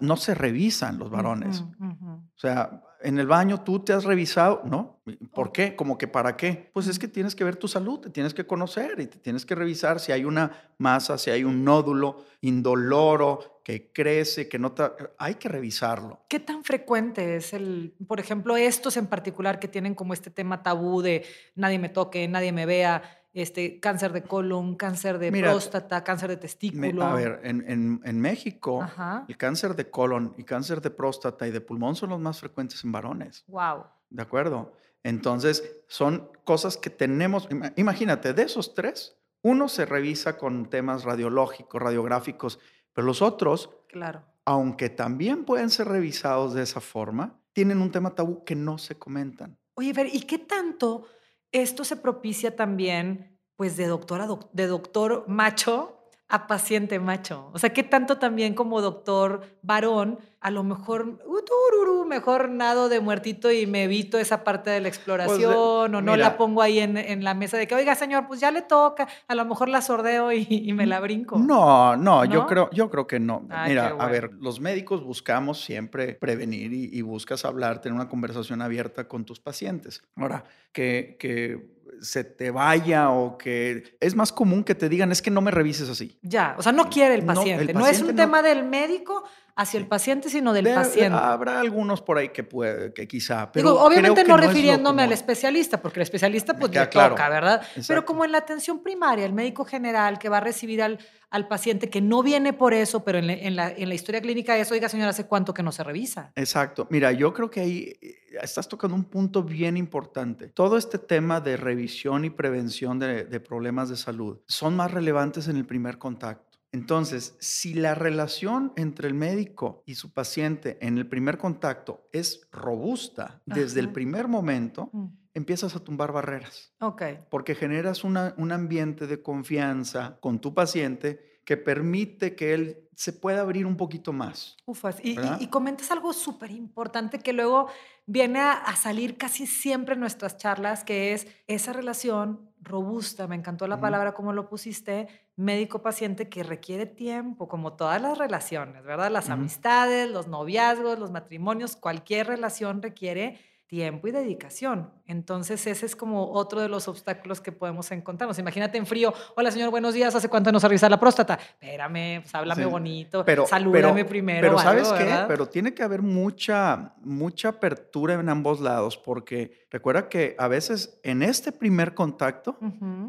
no, 0.00 0.16
se 0.16 0.34
revisan 0.34 0.98
los 0.98 1.10
varones. 1.10 1.60
O 1.60 2.38
sea, 2.38 2.82
en 3.04 3.18
el 3.18 3.26
baño 3.26 3.62
tú 3.62 3.80
te 3.80 3.92
has 3.92 4.04
revisado, 4.04 4.62
¿no? 4.64 5.00
¿Por 5.32 5.52
qué? 5.52 5.76
Como 5.76 5.98
que 5.98 6.08
para 6.08 6.36
qué? 6.36 6.70
Pues 6.72 6.88
es 6.88 6.98
que 6.98 7.06
tienes 7.06 7.34
que 7.34 7.44
ver 7.44 7.56
tu 7.56 7.68
salud, 7.68 8.00
te 8.00 8.10
tienes 8.10 8.32
que 8.32 8.46
conocer 8.46 8.98
y 8.98 9.06
te 9.06 9.18
tienes 9.18 9.44
que 9.44 9.54
revisar 9.54 10.00
si 10.00 10.10
hay 10.10 10.24
una 10.24 10.70
masa, 10.78 11.18
si 11.18 11.30
hay 11.30 11.44
un 11.44 11.64
nódulo 11.64 12.24
indoloro 12.40 13.60
que 13.62 13.92
crece, 13.92 14.48
que 14.48 14.58
no 14.58 14.72
te... 14.72 14.84
Hay 15.18 15.34
que 15.34 15.48
revisarlo. 15.48 16.20
¿Qué 16.28 16.40
tan 16.40 16.64
frecuente 16.64 17.36
es 17.36 17.52
el, 17.52 17.94
por 18.06 18.20
ejemplo, 18.20 18.56
estos 18.56 18.96
en 18.96 19.06
particular 19.06 19.58
que 19.58 19.68
tienen 19.68 19.94
como 19.94 20.14
este 20.14 20.30
tema 20.30 20.62
tabú 20.62 21.02
de 21.02 21.24
nadie 21.54 21.78
me 21.78 21.90
toque, 21.90 22.26
nadie 22.26 22.52
me 22.52 22.66
vea? 22.66 23.02
Este, 23.34 23.80
cáncer 23.80 24.12
de 24.12 24.22
colon, 24.22 24.76
cáncer 24.76 25.18
de 25.18 25.32
próstata, 25.32 26.04
cáncer 26.04 26.30
de 26.30 26.36
testículo. 26.36 27.02
a 27.02 27.14
ver, 27.14 27.40
en, 27.42 28.20
México, 28.20 28.86
el 29.28 29.36
cáncer 29.36 29.74
de 29.74 29.90
colon 29.90 30.34
y 30.38 30.44
cáncer 30.44 30.80
de 30.80 30.90
próstata 30.90 31.46
y 31.46 31.50
de 31.50 31.60
pulmón 31.60 31.96
son 31.96 32.10
los 32.10 32.20
más 32.20 32.38
frecuentes 32.38 32.82
en 32.84 32.92
varones. 32.92 33.44
Wow. 33.48 33.86
¿De 34.08 34.22
acuerdo? 34.22 34.72
Entonces, 35.02 35.82
son 35.88 36.30
cosas 36.44 36.76
que 36.76 36.90
tenemos. 36.90 37.48
Imagínate, 37.76 38.32
de 38.32 38.42
esos 38.42 38.72
tres, 38.72 39.16
uno 39.42 39.68
se 39.68 39.84
revisa 39.84 40.38
con 40.38 40.70
temas 40.70 41.02
radiológicos, 41.02 41.82
radiográficos, 41.82 42.60
pero 42.92 43.04
los 43.04 43.20
otros, 43.20 43.68
claro. 43.88 44.22
aunque 44.44 44.90
también 44.90 45.44
pueden 45.44 45.70
ser 45.70 45.88
revisados 45.88 46.54
de 46.54 46.62
esa 46.62 46.80
forma, 46.80 47.40
tienen 47.52 47.80
un 47.80 47.90
tema 47.90 48.14
tabú 48.14 48.44
que 48.44 48.54
no 48.54 48.78
se 48.78 48.96
comentan. 48.96 49.58
Oye, 49.74 49.92
ver, 49.92 50.06
¿y 50.12 50.20
qué 50.20 50.38
tanto 50.38 51.06
esto 51.54 51.84
se 51.84 51.96
propicia 51.96 52.56
también, 52.56 53.40
pues, 53.56 53.76
de 53.76 53.86
doctor, 53.86 54.50
de 54.52 54.66
doctor 54.66 55.24
macho 55.28 56.03
a 56.34 56.48
paciente 56.48 56.98
macho. 56.98 57.48
O 57.52 57.60
sea, 57.60 57.72
¿qué 57.72 57.84
tanto 57.84 58.18
también 58.18 58.54
como 58.54 58.80
doctor 58.80 59.42
varón, 59.62 60.18
a 60.40 60.50
lo 60.50 60.64
mejor, 60.64 61.20
uh, 61.24 62.04
mejor 62.06 62.48
nado 62.48 62.88
de 62.88 62.98
muertito 62.98 63.52
y 63.52 63.68
me 63.68 63.84
evito 63.84 64.18
esa 64.18 64.42
parte 64.42 64.70
de 64.70 64.80
la 64.80 64.88
pues, 64.88 64.96
exploración 64.96 65.94
o 65.94 66.02
no 66.02 66.16
la 66.16 66.36
pongo 66.36 66.60
ahí 66.60 66.80
en, 66.80 67.22
la 67.22 67.34
mesa 67.34 67.56
de 67.56 67.68
que, 67.68 67.76
oiga, 67.76 67.94
señor, 67.94 68.26
pues 68.26 68.40
ya 68.40 68.50
le 68.50 68.62
toca, 68.62 69.06
a 69.28 69.34
lo 69.36 69.44
mejor 69.44 69.68
la 69.68 69.80
sordeo 69.80 70.32
y, 70.32 70.72
me 70.74 70.86
la 70.86 70.98
brinco. 70.98 71.38
No, 71.38 71.96
no, 71.96 72.24
Yo, 72.24 72.46
creo, 72.46 72.68
yo 72.72 72.90
creo 72.90 73.06
que 73.06 73.20
no. 73.20 73.46
mira, 73.66 73.94
a 73.96 74.06
ver, 74.08 74.32
los 74.40 74.58
médicos 74.58 75.04
buscamos 75.04 75.60
siempre 75.64 76.14
prevenir 76.14 76.72
y, 76.72 77.00
buscas 77.02 77.44
hablar, 77.44 77.80
tener 77.80 77.94
una 77.94 78.08
conversación 78.08 78.60
abierta 78.60 79.06
con 79.06 79.24
tus 79.24 79.38
pacientes. 79.38 80.02
Ahora, 80.16 80.42
que, 80.72 81.16
que 81.20 81.74
se 82.04 82.22
te 82.22 82.50
vaya 82.50 83.10
o 83.10 83.38
que 83.38 83.96
es 83.98 84.14
más 84.14 84.32
común 84.32 84.62
que 84.62 84.74
te 84.74 84.88
digan 84.88 85.10
es 85.10 85.22
que 85.22 85.30
no 85.30 85.40
me 85.40 85.50
revises 85.50 85.88
así. 85.88 86.18
Ya, 86.22 86.54
o 86.58 86.62
sea, 86.62 86.72
no 86.72 86.90
quiere 86.90 87.14
el 87.14 87.24
paciente. 87.24 87.72
No, 87.72 87.86
es 87.86 88.02
un 88.02 88.14
tema 88.14 88.42
del 88.42 88.64
médico 88.64 89.24
hacia 89.56 89.78
el 89.78 89.86
paciente, 89.86 90.28
sino 90.28 90.52
del 90.52 90.64
paciente. 90.74 91.16
Habrá 91.16 91.60
algunos 91.60 92.02
por 92.02 92.18
ahí 92.18 92.30
que 92.30 92.42
puede, 92.42 92.92
que 92.92 93.06
quizá. 93.06 93.52
Pero 93.52 93.80
obviamente 93.80 94.24
no 94.24 94.36
refiriéndome 94.36 95.02
al 95.02 95.12
especialista, 95.12 95.80
porque 95.80 96.00
el 96.00 96.02
especialista 96.02 96.56
pues 96.56 96.72
le 96.72 96.86
toca, 96.86 97.28
¿verdad? 97.28 97.62
Pero 97.86 98.04
como 98.04 98.24
en 98.24 98.32
la 98.32 98.38
atención 98.38 98.82
primaria, 98.82 99.24
el 99.24 99.32
médico 99.32 99.64
general 99.64 100.18
que 100.18 100.28
va 100.28 100.38
a 100.38 100.40
recibir 100.40 100.82
al, 100.82 100.98
al 101.30 101.46
paciente 101.46 101.88
que 101.88 102.00
no 102.00 102.22
viene 102.22 102.52
por 102.52 102.74
eso, 102.74 103.04
pero 103.04 103.18
en, 103.18 103.56
la, 103.56 103.70
en 103.70 103.88
la 103.88 103.94
historia 103.94 104.20
clínica 104.20 104.56
es, 104.56 104.70
oiga 104.72 104.88
señora, 104.88 105.10
¿hace 105.10 105.26
cuánto 105.26 105.54
que 105.54 105.62
no 105.62 105.70
se 105.70 105.84
revisa? 105.84 106.32
Exacto. 106.34 106.86
Mira, 106.90 107.12
yo 107.12 107.32
creo 107.32 107.50
que 107.50 107.60
ahí 107.60 107.96
eh, 108.00 108.16
estás 108.42 108.68
tocando 108.68 108.96
un 108.96 109.04
punto 109.04 109.44
bien 109.44 109.76
importante. 109.76 110.48
Todo 110.48 110.76
este 110.76 110.98
tema 110.98 111.40
de 111.40 111.56
revisión 111.56 112.24
y 112.24 112.30
prevención 112.30 112.98
de, 112.98 113.24
de 113.24 113.40
problemas 113.40 113.88
de 113.88 113.96
salud 113.96 114.38
son 114.46 114.74
más 114.74 114.90
relevantes 114.90 115.46
en 115.46 115.56
el 115.56 115.64
primer 115.64 115.98
contacto. 115.98 116.43
Entonces, 116.74 117.36
si 117.38 117.72
la 117.72 117.94
relación 117.94 118.72
entre 118.74 119.06
el 119.06 119.14
médico 119.14 119.84
y 119.86 119.94
su 119.94 120.12
paciente 120.12 120.76
en 120.80 120.98
el 120.98 121.06
primer 121.06 121.38
contacto 121.38 122.08
es 122.10 122.48
robusta 122.50 123.40
desde 123.46 123.78
el 123.78 123.92
primer 123.92 124.26
momento, 124.26 124.90
mm. 124.92 125.06
empiezas 125.34 125.76
a 125.76 125.84
tumbar 125.84 126.10
barreras. 126.10 126.74
Ok. 126.80 127.02
Porque 127.30 127.54
generas 127.54 128.02
un 128.02 128.16
ambiente 128.16 129.06
de 129.06 129.22
confianza 129.22 130.18
con 130.20 130.40
tu 130.40 130.52
paciente 130.52 131.40
que 131.44 131.56
permite 131.56 132.34
que 132.34 132.54
él 132.54 132.83
se 132.96 133.12
pueda 133.12 133.40
abrir 133.40 133.66
un 133.66 133.76
poquito 133.76 134.12
más. 134.12 134.56
Ufas. 134.66 134.98
Y, 135.02 135.16
y, 135.40 135.46
comentas 135.48 135.90
algo 135.90 136.12
súper 136.12 136.50
importante 136.50 137.18
que 137.18 137.32
luego 137.32 137.68
viene 138.06 138.40
a, 138.40 138.74
salir 138.76 139.16
casi 139.16 139.46
siempre 139.46 139.94
en 139.94 140.00
nuestras 140.00 140.36
charlas, 140.36 140.84
que 140.84 141.12
es 141.12 141.26
esa 141.46 141.72
relación 141.72 142.50
robusta, 142.60 143.26
me 143.26 143.36
encantó 143.36 143.66
la 143.66 143.80
palabra 143.80 144.14
como 144.14 144.32
lo 144.32 144.48
pusiste, 144.48 145.08
médico-paciente 145.36 146.28
que 146.28 146.42
requiere 146.42 146.86
tiempo, 146.86 147.46
como 147.48 147.74
todas 147.74 148.00
las 148.00 148.16
relaciones, 148.16 148.82
¿verdad? 148.84 149.10
Las 149.10 149.28
amistades, 149.28 150.10
los 150.10 150.28
noviazgos, 150.28 150.98
los 150.98 151.10
matrimonios, 151.10 151.76
cualquier 151.76 152.26
relación 152.28 152.80
requiere 152.80 153.38
tiempo 153.66 154.08
y 154.08 154.12
dedicación. 154.12 154.90
Entonces 155.06 155.66
ese 155.66 155.86
es 155.86 155.96
como 155.96 156.32
otro 156.32 156.60
de 156.60 156.68
los 156.68 156.88
obstáculos 156.88 157.40
que 157.40 157.52
podemos 157.52 157.90
encontrarnos. 157.90 158.38
Imagínate 158.38 158.78
en 158.78 158.86
frío, 158.86 159.12
hola 159.36 159.50
señor, 159.50 159.70
buenos 159.70 159.94
días, 159.94 160.14
¿hace 160.14 160.28
cuánto 160.28 160.50
nos 160.50 160.64
ha 160.64 160.68
revisado 160.68 160.90
la 160.90 161.00
próstata? 161.00 161.34
Espérame, 161.34 162.22
pues 162.22 162.34
háblame 162.34 162.64
bonito, 162.66 163.24
pero, 163.24 163.46
salúdame 163.46 164.04
primero. 164.04 164.40
Pero 164.40 164.58
¿sabes 164.58 164.88
qué? 164.92 165.24
Pero 165.28 165.46
tiene 165.46 165.74
que 165.74 165.82
haber 165.82 166.02
mucha, 166.02 166.94
mucha 167.02 167.50
apertura 167.50 168.14
en 168.14 168.28
ambos 168.28 168.60
lados, 168.60 168.96
porque 168.96 169.66
recuerda 169.70 170.08
que 170.08 170.34
a 170.38 170.48
veces 170.48 170.98
en 171.02 171.22
este 171.22 171.52
primer 171.52 171.94
contacto 171.94 172.58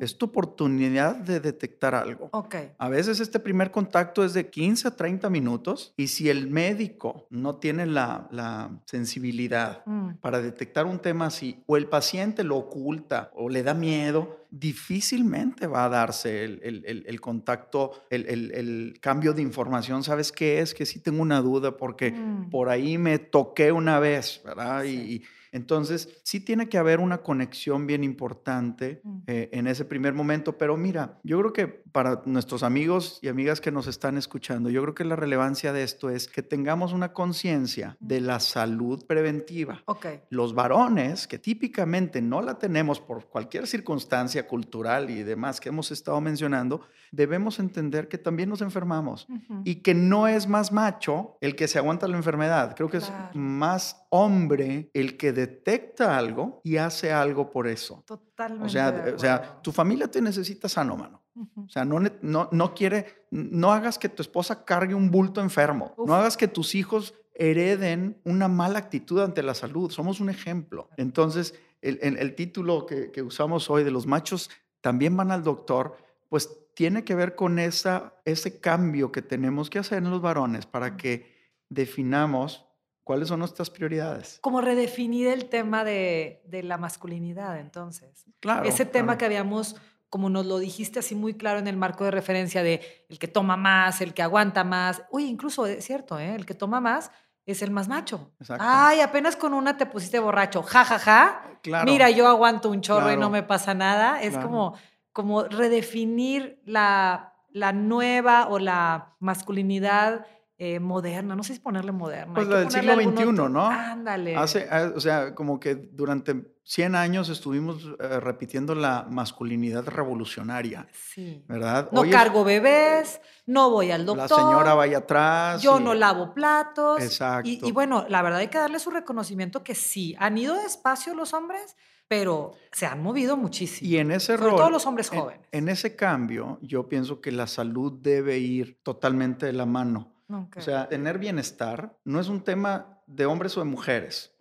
es 0.02 0.18
tu 0.18 0.26
oportunidad 0.26 1.16
de 1.16 1.40
detectar 1.40 1.96
algo. 1.96 2.30
Okay. 2.32 2.72
A 2.78 2.90
veces 2.90 3.20
este 3.20 3.40
primer 3.40 3.72
contacto 3.72 4.24
es 4.24 4.34
de 4.34 4.50
15 4.50 4.90
a 4.90 4.96
30 4.96 5.30
minutos 5.30 5.94
y 5.96 6.08
si 6.08 6.30
el 6.30 6.48
médico 6.48 7.28
no 7.30 7.56
tiene 7.56 7.86
la, 7.86 8.28
la 8.32 8.72
sensibilidad 8.86 9.84
mm. 9.86 10.16
para 10.22 10.42
detectar 10.42 10.86
un 10.86 11.00
tema 11.00 11.28
así, 11.28 11.64
o 11.68 11.78
el 11.78 11.85
paciente 11.86 12.44
lo 12.44 12.58
oculta 12.58 13.32
o 13.36 13.50
le 13.50 13.64
da 13.64 13.74
miedo, 13.74 14.46
difícilmente 14.52 15.68
va 15.68 15.86
a 15.86 15.90
darse 15.90 16.44
el, 16.44 17.22
contacto, 17.22 17.92
el, 18.10 18.98
cambio 19.02 19.34
de 19.34 19.42
información. 19.42 20.04
¿Sabes 20.04 20.32
qué 20.32 20.60
es? 20.60 20.74
Que 20.74 20.86
sí 20.86 21.00
tengo 21.00 21.22
una 21.22 21.42
duda 21.42 21.78
porque 21.78 22.12
mm. 22.12 22.50
por 22.50 22.70
ahí 22.70 22.98
me 22.98 23.20
toqué 23.20 23.72
una 23.72 24.00
vez, 24.00 24.42
¿verdad? 24.46 24.84
y 24.86 25.24
entonces, 25.56 26.10
sí 26.24 26.42
tiene 26.42 26.68
que 26.68 26.78
haber 26.78 27.00
una 27.00 27.20
conexión 27.20 27.88
bien 27.88 28.04
importante 28.04 29.00
mm. 29.02 29.18
eh, 29.28 29.50
en 29.54 29.68
ese 29.68 29.86
primer 29.86 30.14
momento, 30.14 30.58
pero 30.58 30.76
mira, 30.76 31.18
yo 31.24 31.40
creo 31.40 31.54
que 31.54 31.68
para 31.68 32.24
nuestros 32.26 32.62
amigos 32.62 33.20
y 33.22 33.30
amigas 33.30 33.62
que 33.62 33.72
nos 33.72 33.88
están 33.88 34.18
escuchando, 34.18 34.70
yo 34.70 34.82
creo 34.82 34.94
que 34.94 35.06
la 35.06 35.16
relevancia 35.16 35.72
de 35.72 35.84
esto 35.84 36.10
es 36.10 36.28
que 36.28 36.44
tengamos 36.44 36.92
una 36.92 37.14
conciencia 37.14 37.96
mm. 38.02 38.06
de 38.06 38.20
la 38.20 38.42
salud 38.42 39.06
preventiva. 39.06 39.82
Okay. 39.86 40.24
Los 40.30 40.54
varones, 40.54 41.26
que 41.26 41.40
típicamente 41.40 42.22
no 42.22 42.42
la 42.42 42.60
tenemos 42.60 43.00
por 43.00 43.30
cualquier 43.30 43.66
circunstancia 43.66 44.48
cultural 44.48 45.10
y 45.10 45.24
demás 45.24 45.62
que 45.62 45.70
hemos 45.70 45.90
estado 45.90 46.20
mencionando, 46.20 46.82
debemos 47.14 47.60
entender 47.60 48.10
que 48.10 48.18
también 48.18 48.50
nos 48.50 48.62
enfermamos 48.62 49.28
y 49.64 49.76
que 49.76 49.94
no 49.94 50.28
es 50.28 50.50
más 50.50 50.74
macho 50.74 51.38
el 51.40 51.56
que 51.56 51.70
se 51.70 51.78
aguanta 51.78 52.10
la 52.10 52.18
enfermedad, 52.18 52.76
creo 52.76 52.90
que 52.90 52.98
es 52.98 53.12
más 53.34 54.05
hombre 54.16 54.90
el 54.94 55.18
que 55.18 55.32
detecta 55.32 56.18
algo 56.18 56.62
y 56.64 56.78
hace 56.78 57.12
algo 57.12 57.50
por 57.50 57.68
eso. 57.68 58.04
Totalmente. 58.06 58.66
O 58.66 58.70
sea, 58.70 59.14
o 59.16 59.20
sea 59.20 59.62
tu 59.62 59.72
familia 59.72 60.10
te 60.10 60.22
necesita 60.22 60.70
sano, 60.70 60.96
mano. 60.96 61.22
O 61.56 61.68
sea, 61.68 61.84
no, 61.84 62.00
no, 62.22 62.48
no 62.52 62.74
quiere, 62.74 63.28
no 63.30 63.74
hagas 63.74 64.00
que 64.00 64.08
tu 64.08 64.22
esposa 64.22 64.64
cargue 64.64 64.96
un 64.96 65.12
bulto 65.12 65.42
enfermo, 65.42 65.94
no 65.98 66.16
hagas 66.16 66.38
que 66.38 66.48
tus 66.48 66.76
hijos 66.76 67.14
hereden 67.34 68.22
una 68.24 68.48
mala 68.48 68.80
actitud 68.80 69.22
ante 69.22 69.44
la 69.44 69.54
salud. 69.54 69.92
Somos 69.92 70.22
un 70.22 70.30
ejemplo. 70.30 70.90
Entonces, 70.96 71.54
el, 71.82 72.00
el, 72.02 72.36
título 72.36 72.86
que, 72.86 73.12
que 73.12 73.22
usamos 73.22 73.70
hoy 73.70 73.84
de 73.84 73.92
los 73.92 74.08
machos 74.08 74.50
también 74.80 75.18
van 75.18 75.32
al 75.32 75.44
doctor, 75.44 75.98
pues 76.30 76.50
tiene 76.74 77.04
que 77.04 77.16
ver 77.16 77.36
con 77.36 77.60
esa, 77.60 78.14
ese 78.26 78.60
cambio 78.60 79.12
que 79.12 79.22
tenemos 79.22 79.70
que 79.70 79.80
hacer 79.80 80.00
en 80.00 80.12
los 80.12 80.22
varones 80.22 80.66
para 80.66 80.98
que 80.98 81.34
definamos 81.70 82.65
cuáles 83.06 83.30
son 83.30 83.40
nuestras 83.40 83.70
prioridades. 83.70 84.40
Como 84.42 84.60
redefinir 84.60 85.28
el 85.28 85.46
tema 85.46 85.86
de, 85.86 86.42
la 86.64 86.78
masculinidad, 86.78 87.58
entonces. 87.60 88.26
Claro. 88.42 88.68
Ese 88.68 88.84
tema 88.84 89.18
que 89.18 89.26
habíamos, 89.26 89.78
como 90.10 90.30
nos 90.30 90.46
lo 90.46 90.58
dijiste 90.58 91.00
así 91.00 91.16
muy 91.16 91.36
claro 91.36 91.60
en 91.60 91.68
el 91.68 91.78
marco 91.78 92.04
de 92.04 92.12
referencia 92.12 92.64
de 92.64 93.06
el 93.08 93.20
que 93.20 93.28
toma 93.28 93.56
más, 93.56 94.02
el 94.02 94.14
que 94.14 94.24
aguanta 94.24 94.64
más. 94.64 95.04
Uy, 95.12 95.26
incluso 95.26 95.68
es 95.68 95.86
cierto, 95.86 96.20
¿eh? 96.20 96.36
el 96.36 96.46
que 96.46 96.56
toma 96.56 96.82
más 96.82 97.12
es 97.46 97.62
el 97.62 97.70
más 97.70 97.88
macho. 97.88 98.32
Ay, 98.60 99.02
apenas 99.02 99.36
con 99.36 99.54
una 99.54 99.78
te 99.78 99.86
pusiste 99.86 100.18
borracho. 100.18 100.64
Ja, 100.64 100.84
ja, 100.84 100.98
ja. 100.98 101.60
Claro. 101.62 101.86
Mira, 101.86 102.10
yo 102.10 102.28
aguanto 102.28 102.70
un 102.72 102.82
chorro 102.82 103.12
y 103.14 103.18
no 103.18 103.30
me 103.30 103.44
pasa 103.44 103.76
nada. 103.76 104.20
Es 104.20 104.36
como, 104.36 104.76
como 105.14 105.44
redefinir 105.44 106.60
la, 106.66 107.36
la 107.52 107.72
nueva 107.72 108.48
o 108.48 108.58
la 108.58 109.16
masculinidad 109.20 110.26
eh, 110.58 110.80
moderna, 110.80 111.36
no 111.36 111.44
sé 111.44 111.54
si 111.54 111.60
ponerle 111.60 111.92
moderna. 111.92 112.34
Pues 112.34 112.48
la 112.48 112.60
del 112.60 112.72
siglo 112.72 112.96
XXI, 112.96 113.50
¿no? 113.50 113.66
Ándale. 113.66 114.38
Hace, 114.38 114.68
ah, 114.72 114.94
o 114.96 115.02
sea, 115.02 115.36
como 115.36 115.60
que 115.60 115.76
durante 115.76 116.56
100 116.64 116.96
años 116.96 117.28
estuvimos 117.28 117.84
eh, 118.00 118.20
repitiendo 118.22 118.74
la 118.74 119.06
masculinidad 119.10 119.86
revolucionaria. 119.86 120.88
Sí. 120.94 121.44
¿Verdad? 121.50 121.90
No 121.92 122.10
cargo 122.10 122.46
bebés, 122.46 123.20
no 123.46 123.70
voy 123.70 123.92
al 123.92 124.06
doctor. 124.06 124.30
La 124.30 124.36
señora 124.36 124.74
vaya 124.76 125.00
atrás. 125.00 125.62
Yo 125.62 125.82
no 125.82 125.94
lavo 125.94 126.34
platos. 126.34 127.04
Exacto. 127.04 127.50
Y, 127.50 127.72
bueno, 127.74 128.06
la 128.08 128.22
verdad 128.22 128.40
hay 128.40 128.48
que 128.48 128.58
darle 128.58 128.80
su 128.80 128.92
reconocimiento 128.92 129.62
que 129.62 129.76
sí, 129.76 130.16
han 130.20 130.38
ido 130.38 130.56
despacio 130.56 131.14
los 131.16 131.34
hombres, 131.34 131.76
pero 132.08 132.54
se 132.72 132.86
han 132.86 133.04
movido 133.04 133.36
muchísimo. 133.36 133.92
Y 133.92 133.98
en 133.98 134.12
ese 134.12 134.38
rol. 134.38 134.56
todos 134.56 134.72
los 134.72 134.86
hombres 134.86 135.10
jóvenes. 135.10 135.46
en 135.52 135.68
ese 135.68 135.98
cambio, 135.98 136.60
yo 136.62 136.88
pienso 136.88 137.20
que 137.20 137.34
la 137.34 137.46
salud 137.46 137.92
debe 138.00 138.38
ir 138.40 138.80
totalmente 138.84 139.48
de 139.48 139.54
la 139.54 139.66
mano 139.66 140.15
o 140.30 140.62
sea, 140.62 140.90
tener 140.90 141.20
bienestar 141.20 141.98
no 142.04 142.20
es 142.20 142.28
un 142.28 142.44
tema 142.44 143.00
de 143.08 143.26
hombres 143.26 143.56
o 143.58 143.60
de 143.60 143.66
mujeres. 143.66 144.34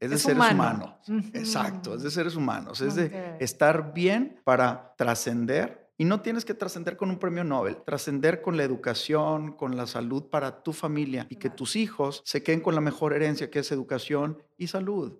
Es 0.00 0.10
de 0.10 0.18
seres 0.18 0.52
humanos. 0.52 0.94
Exacto, 1.32 1.94
es 1.94 2.02
de 2.02 2.10
seres 2.10 2.36
humanos. 2.36 2.80
Es 2.80 2.94
de 2.94 3.36
estar 3.40 3.92
bien 3.92 4.40
para 4.44 4.94
trascender. 4.96 5.86
Y 5.98 6.04
no 6.04 6.20
tienes 6.20 6.44
que 6.44 6.52
trascender 6.52 6.98
con 6.98 7.08
un 7.08 7.18
premio 7.18 7.42
Nobel, 7.42 7.78
trascender 7.78 8.42
con 8.42 8.58
la 8.58 8.64
educación, 8.64 9.52
con 9.52 9.78
la 9.78 9.86
salud 9.86 10.24
para 10.24 10.62
tu 10.62 10.74
familia 10.74 11.26
y 11.30 11.36
que 11.36 11.48
tus 11.48 11.74
hijos 11.74 12.20
se 12.26 12.42
queden 12.42 12.60
con 12.60 12.74
la 12.74 12.82
mejor 12.82 13.14
herencia 13.14 13.50
que 13.50 13.60
es 13.60 13.72
educación 13.72 14.42
y 14.58 14.66
salud. 14.66 15.14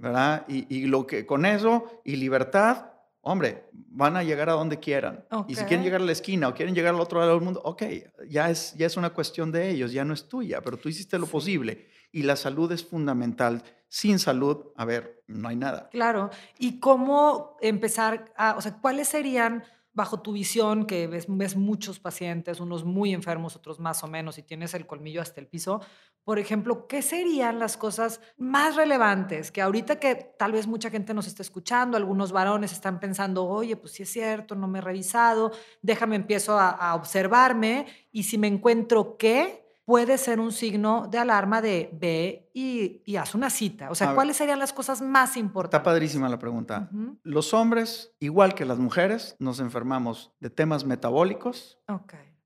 ¿Verdad? 0.00 0.44
Y, 0.46 0.72
y 0.72 0.86
lo 0.86 1.08
que 1.08 1.26
con 1.26 1.44
eso 1.44 2.00
y 2.04 2.14
libertad, 2.16 2.86
hombre, 3.26 3.64
van 3.72 4.16
a 4.16 4.22
llegar 4.22 4.48
a 4.48 4.52
donde 4.52 4.78
quieran. 4.78 5.24
Y 5.48 5.56
si 5.56 5.64
quieren 5.64 5.82
llegar 5.82 6.00
a 6.00 6.04
la 6.04 6.12
esquina 6.12 6.48
o 6.48 6.54
quieren 6.54 6.76
llegar 6.76 6.94
al 6.94 7.00
otro 7.00 7.18
lado 7.18 7.32
del 7.32 7.42
mundo, 7.42 7.60
ok, 7.64 7.82
ya 8.28 8.48
es, 8.50 8.74
ya 8.76 8.86
es 8.86 8.96
una 8.96 9.10
cuestión 9.10 9.50
de 9.50 9.68
ellos, 9.68 9.92
ya 9.92 10.04
no 10.04 10.14
es 10.14 10.28
tuya, 10.28 10.60
pero 10.60 10.76
tú 10.76 10.88
hiciste 10.88 11.18
lo 11.18 11.26
posible. 11.26 11.88
Y 12.12 12.22
la 12.22 12.36
salud 12.36 12.70
es 12.70 12.84
fundamental. 12.84 13.64
Sin 13.88 14.20
salud, 14.20 14.66
a 14.76 14.84
ver, 14.84 15.24
no 15.26 15.48
hay 15.48 15.56
nada. 15.56 15.88
Claro. 15.90 16.30
¿Y 16.56 16.78
cómo 16.78 17.56
empezar 17.60 18.32
a, 18.36 18.54
o 18.56 18.60
sea, 18.60 18.78
cuáles 18.80 19.08
serían 19.08 19.64
bajo 19.96 20.20
tu 20.20 20.32
visión, 20.32 20.84
que 20.84 21.06
ves, 21.06 21.24
ves, 21.26 21.56
muchos 21.56 21.98
pacientes, 21.98 22.60
unos 22.60 22.84
muy 22.84 23.14
enfermos, 23.14 23.56
otros 23.56 23.80
más 23.80 24.04
o 24.04 24.06
menos, 24.06 24.36
y 24.36 24.42
tienes 24.42 24.74
el 24.74 24.86
colmillo 24.86 25.22
hasta 25.22 25.40
el 25.40 25.46
piso, 25.46 25.80
por 26.22 26.38
ejemplo, 26.38 26.86
¿qué 26.86 27.00
serían 27.00 27.58
las 27.58 27.78
cosas 27.78 28.20
más 28.36 28.76
relevantes 28.76 29.50
que 29.50 29.62
ahorita 29.62 29.98
que 29.98 30.14
tal 30.38 30.52
vez 30.52 30.66
mucha 30.66 30.90
gente 30.90 31.14
nos 31.14 31.26
está 31.26 31.42
escuchando, 31.42 31.96
algunos 31.96 32.30
varones 32.30 32.72
están 32.72 33.00
pensando, 33.00 33.46
oye, 33.46 33.76
pues 33.76 33.94
sí 33.94 34.02
es 34.02 34.12
cierto, 34.12 34.54
no 34.54 34.68
me 34.68 34.80
he 34.80 34.82
revisado, 34.82 35.50
déjame 35.80 36.16
empiezo 36.16 36.58
a, 36.58 36.68
a 36.68 36.94
observarme 36.94 37.86
y 38.12 38.24
si 38.24 38.36
me 38.36 38.48
encuentro 38.48 39.16
qué, 39.16 39.65
puede 39.86 40.18
ser 40.18 40.40
un 40.40 40.52
signo 40.52 41.06
de 41.08 41.18
alarma 41.18 41.62
de 41.62 41.88
ve 41.92 42.50
y, 42.52 43.16
haz 43.16 43.34
una 43.34 43.48
cita. 43.48 43.88
O 43.90 43.94
sea, 43.94 44.14
¿cuáles 44.14 44.36
serían 44.36 44.58
las 44.58 44.72
cosas 44.72 45.00
más 45.00 45.36
importantes? 45.36 45.78
Está 45.78 45.82
padrísima 45.82 46.28
la 46.28 46.38
pregunta. 46.38 46.90
Los 47.22 47.54
hombres, 47.54 48.12
igual 48.18 48.54
que 48.54 48.66
las 48.66 48.78
mujeres, 48.78 49.36
nos 49.38 49.60
enfermamos 49.60 50.32
de 50.40 50.50
temas 50.50 50.84
metabólicos, 50.84 51.78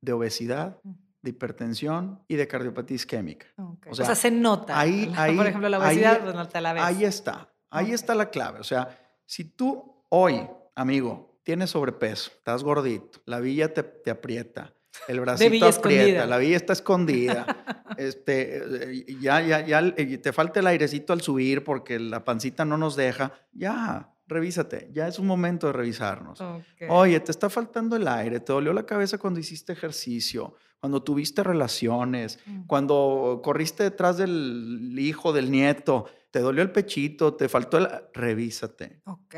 de 0.02 0.12
obesidad, 0.12 0.78
de 1.22 1.30
hipertensión 1.30 2.22
y 2.28 2.36
de 2.36 2.46
cardiopatía 2.46 2.94
isquémica. 2.94 3.46
O, 3.56 3.94
sea, 3.94 4.14
se 4.14 4.30
nota. 4.30 4.78
Ahí, 4.78 5.12
ahí, 5.16 5.36
Por 5.36 5.46
ejemplo, 5.46 5.68
la 5.68 5.78
obesidad, 5.78 6.20
pues 6.20 6.34
no 6.34 6.46
te 6.46 6.60
la 6.60 6.74
ves. 6.74 6.82
Ahí 6.82 7.04
está. 7.04 7.52
Ahí 7.70 7.92
está 7.92 8.14
la 8.14 8.28
clave. 8.28 8.60
O 8.60 8.64
sea, 8.64 8.98
si 9.24 9.44
tú 9.44 10.04
hoy, 10.10 10.46
amigo, 10.74 11.40
tienes 11.42 11.70
sobrepeso, 11.70 12.30
estás 12.36 12.62
gordito, 12.62 13.20
la 13.24 13.40
villa 13.40 13.72
te, 13.72 13.82
te 13.82 14.10
aprieta, 14.10 14.74
el 15.08 15.20
bracito 15.20 15.66
aprieta, 15.66 16.26
la 16.26 16.38
villa 16.38 16.56
está 16.56 16.72
escondida. 16.72 17.46
este, 17.98 19.04
ya, 19.20 19.40
ya, 19.40 19.66
ya 19.66 19.94
te 19.94 20.32
falta 20.32 20.60
el 20.60 20.66
airecito 20.66 21.12
al 21.12 21.20
subir 21.20 21.64
porque 21.64 21.98
la 21.98 22.24
pancita 22.24 22.64
no 22.64 22.76
nos 22.76 22.96
deja. 22.96 23.32
Ya, 23.52 24.10
revísate. 24.26 24.90
Ya 24.92 25.08
es 25.08 25.18
un 25.18 25.26
momento 25.26 25.66
de 25.66 25.72
revisarnos. 25.72 26.42
Oye, 26.88 27.20
te 27.20 27.30
está 27.30 27.50
faltando 27.50 27.96
el 27.96 28.08
aire, 28.08 28.40
te 28.40 28.52
dolió 28.52 28.72
la 28.72 28.84
cabeza 28.86 29.18
cuando 29.18 29.40
hiciste 29.40 29.72
ejercicio, 29.72 30.54
cuando 30.80 31.02
tuviste 31.02 31.42
relaciones, 31.42 32.38
mm. 32.46 32.66
cuando 32.66 33.40
corriste 33.42 33.82
detrás 33.82 34.16
del 34.16 34.96
hijo, 34.98 35.32
del 35.32 35.50
nieto 35.50 36.06
te 36.30 36.40
dolió 36.40 36.62
el 36.62 36.70
pechito, 36.70 37.34
te 37.34 37.48
faltó 37.48 37.78
el... 37.78 37.88
Revísate. 38.12 39.00
Ok. 39.04 39.34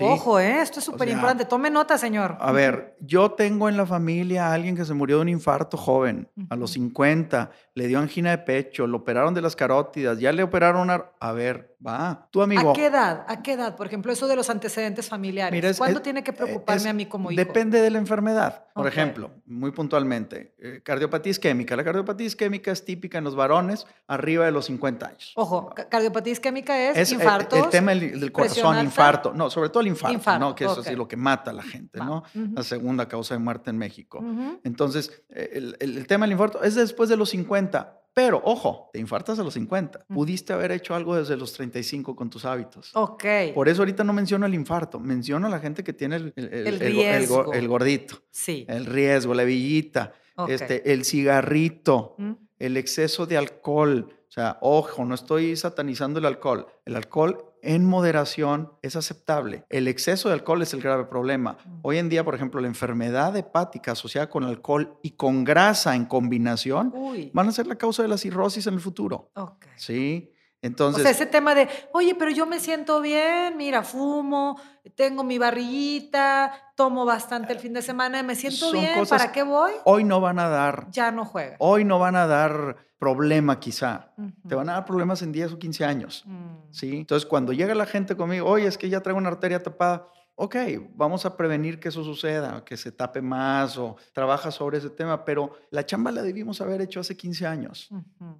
Ojo, 0.00 0.38
¿eh? 0.38 0.60
esto 0.60 0.78
es 0.78 0.84
súper 0.84 1.08
importante. 1.08 1.44
Tome 1.44 1.70
nota, 1.70 1.98
señor. 1.98 2.36
A 2.40 2.52
ver, 2.52 2.96
yo 3.00 3.32
tengo 3.32 3.68
en 3.68 3.76
la 3.76 3.86
familia 3.86 4.48
a 4.48 4.52
alguien 4.54 4.76
que 4.76 4.84
se 4.84 4.94
murió 4.94 5.16
de 5.16 5.22
un 5.22 5.28
infarto 5.28 5.76
joven, 5.76 6.28
a 6.50 6.56
los 6.56 6.72
50, 6.72 7.50
le 7.74 7.86
dio 7.88 7.98
angina 7.98 8.30
de 8.30 8.38
pecho, 8.38 8.86
lo 8.86 8.98
operaron 8.98 9.34
de 9.34 9.42
las 9.42 9.56
carótidas, 9.56 10.18
ya 10.18 10.32
le 10.32 10.42
operaron 10.42 10.82
una... 10.82 11.06
A 11.18 11.32
ver, 11.32 11.75
va, 11.86 12.28
tu 12.30 12.42
amigo. 12.42 12.70
¿A 12.70 12.74
qué 12.74 12.86
edad? 12.86 13.24
¿A 13.28 13.42
qué 13.42 13.52
edad? 13.52 13.76
Por 13.76 13.86
ejemplo, 13.86 14.12
eso 14.12 14.26
de 14.26 14.36
los 14.36 14.50
antecedentes 14.50 15.08
familiares. 15.08 15.78
¿Cuándo 15.78 16.02
tiene 16.02 16.22
que 16.24 16.32
preocuparme 16.32 16.88
a 16.88 16.92
mí 16.92 17.06
como 17.06 17.30
hijo? 17.30 17.38
Depende 17.38 17.80
de 17.80 17.90
la 17.90 17.98
enfermedad. 17.98 18.64
Por 18.74 18.86
ejemplo, 18.86 19.30
muy 19.46 19.70
puntualmente, 19.70 20.54
eh, 20.58 20.80
cardiopatía 20.82 21.30
isquémica. 21.30 21.76
La 21.76 21.84
cardiopatía 21.84 22.26
isquémica 22.26 22.70
es 22.70 22.84
típica 22.84 23.18
en 23.18 23.24
los 23.24 23.34
varones 23.34 23.86
arriba 24.06 24.44
de 24.44 24.52
los 24.52 24.66
50 24.66 25.06
años. 25.06 25.32
Ojo, 25.36 25.72
cardiopatía 25.88 26.32
isquémica 26.32 26.90
es, 26.90 27.12
infarto. 27.12 27.56
El, 27.56 27.70
tema 27.70 27.94
del, 27.94 28.32
corazón, 28.32 28.78
infarto. 28.78 29.32
No, 29.32 29.48
sobre 29.50 29.70
todo 29.70 29.80
el 29.80 29.88
infarto, 29.88 30.38
¿no? 30.38 30.54
Que 30.54 30.64
eso 30.64 30.80
es 30.80 30.96
lo 30.96 31.08
que 31.08 31.16
mata 31.16 31.52
a 31.52 31.54
la 31.54 31.62
gente, 31.62 31.98
¿no? 31.98 32.24
La 32.34 32.62
segunda 32.62 33.08
causa 33.08 33.34
de 33.34 33.38
muerte 33.38 33.70
en 33.70 33.78
México. 33.78 34.22
Entonces, 34.64 35.22
el, 35.30 35.76
el 35.80 36.06
tema 36.06 36.26
del 36.26 36.32
infarto 36.32 36.62
es 36.62 36.74
después 36.74 37.08
de 37.08 37.16
los 37.16 37.30
50 37.30 38.02
pero, 38.16 38.40
ojo, 38.46 38.88
te 38.94 38.98
infartas 38.98 39.38
a 39.40 39.42
los 39.42 39.52
50. 39.52 40.06
Pudiste 40.06 40.54
haber 40.54 40.72
hecho 40.72 40.94
algo 40.94 41.14
desde 41.14 41.36
los 41.36 41.52
35 41.52 42.16
con 42.16 42.30
tus 42.30 42.46
hábitos. 42.46 42.90
Ok. 42.94 43.24
Por 43.54 43.68
eso 43.68 43.82
ahorita 43.82 44.04
no 44.04 44.14
menciono 44.14 44.46
el 44.46 44.54
infarto, 44.54 44.98
menciono 44.98 45.48
a 45.48 45.50
la 45.50 45.58
gente 45.58 45.84
que 45.84 45.92
tiene 45.92 46.16
el, 46.16 46.32
el, 46.34 46.80
riesgo. 46.80 47.52
el, 47.52 47.68
gordito. 47.68 48.22
Sí. 48.30 48.64
El 48.70 48.86
riesgo, 48.86 49.34
la 49.34 49.44
villita, 49.44 50.14
este, 50.48 50.94
el 50.94 51.04
cigarrito, 51.04 52.16
el 52.58 52.78
exceso 52.78 53.26
de 53.26 53.36
alcohol. 53.36 54.08
O 54.26 54.32
sea, 54.32 54.56
ojo, 54.62 55.04
no 55.04 55.14
estoy 55.14 55.54
satanizando 55.54 56.18
el 56.18 56.24
alcohol. 56.24 56.68
El 56.86 56.96
alcohol 56.96 57.45
en 57.66 57.84
moderación 57.84 58.72
es 58.82 58.96
aceptable. 58.96 59.64
El 59.68 59.88
exceso 59.88 60.28
de 60.28 60.34
alcohol 60.34 60.62
es 60.62 60.72
el 60.72 60.80
grave 60.80 61.04
problema. 61.04 61.58
Hoy 61.82 61.98
en 61.98 62.08
día, 62.08 62.24
por 62.24 62.34
ejemplo, 62.34 62.60
la 62.60 62.68
enfermedad 62.68 63.36
hepática 63.36 63.92
asociada 63.92 64.30
con 64.30 64.44
alcohol 64.44 64.98
y 65.02 65.10
con 65.10 65.44
grasa 65.44 65.94
en 65.94 66.06
combinación 66.06 66.94
van 67.32 67.48
a 67.48 67.52
ser 67.52 67.66
la 67.66 67.76
causa 67.76 68.02
de 68.02 68.08
la 68.08 68.18
cirrosis 68.18 68.66
en 68.66 68.74
el 68.74 68.80
futuro. 68.80 69.30
Sí. 69.76 70.32
Entonces, 70.66 71.00
o 71.00 71.02
sea, 71.02 71.10
ese 71.10 71.26
tema 71.26 71.54
de, 71.54 71.68
oye, 71.92 72.14
pero 72.14 72.30
yo 72.30 72.46
me 72.46 72.60
siento 72.60 73.00
bien, 73.00 73.56
mira, 73.56 73.82
fumo, 73.82 74.60
tengo 74.94 75.24
mi 75.24 75.38
barrillita, 75.38 76.52
tomo 76.74 77.04
bastante 77.04 77.52
el 77.52 77.58
fin 77.58 77.72
de 77.72 77.82
semana, 77.82 78.22
me 78.22 78.34
siento 78.34 78.72
bien, 78.72 79.06
¿para 79.08 79.32
qué 79.32 79.42
voy? 79.42 79.72
Hoy 79.84 80.04
no 80.04 80.20
van 80.20 80.38
a 80.38 80.48
dar. 80.48 80.88
Ya 80.90 81.10
no 81.10 81.24
juega. 81.24 81.56
Hoy 81.58 81.84
no 81.84 81.98
van 81.98 82.16
a 82.16 82.26
dar 82.26 82.76
problema 82.98 83.60
quizá. 83.60 84.12
Te 84.48 84.54
van 84.54 84.68
a 84.68 84.74
dar 84.74 84.84
problemas 84.84 85.22
en 85.22 85.32
10 85.32 85.52
o 85.52 85.58
15 85.58 85.84
años. 85.84 86.24
Mm. 86.26 86.72
¿sí? 86.72 86.96
Entonces, 86.98 87.26
cuando 87.26 87.52
llega 87.52 87.74
la 87.74 87.86
gente 87.86 88.16
conmigo, 88.16 88.46
oye, 88.48 88.66
es 88.66 88.78
que 88.78 88.88
ya 88.88 89.00
traigo 89.00 89.18
una 89.18 89.28
arteria 89.28 89.62
tapada, 89.62 90.08
ok, 90.36 90.56
vamos 90.94 91.24
a 91.24 91.36
prevenir 91.36 91.80
que 91.80 91.88
eso 91.88 92.04
suceda, 92.04 92.62
que 92.64 92.76
se 92.76 92.92
tape 92.92 93.22
más 93.22 93.76
o 93.78 93.96
trabaja 94.12 94.50
sobre 94.50 94.78
ese 94.78 94.90
tema, 94.90 95.24
pero 95.24 95.56
la 95.70 95.84
chamba 95.84 96.12
la 96.12 96.22
debimos 96.22 96.60
haber 96.60 96.82
hecho 96.82 97.00
hace 97.00 97.16
15 97.16 97.46
años. 97.46 97.88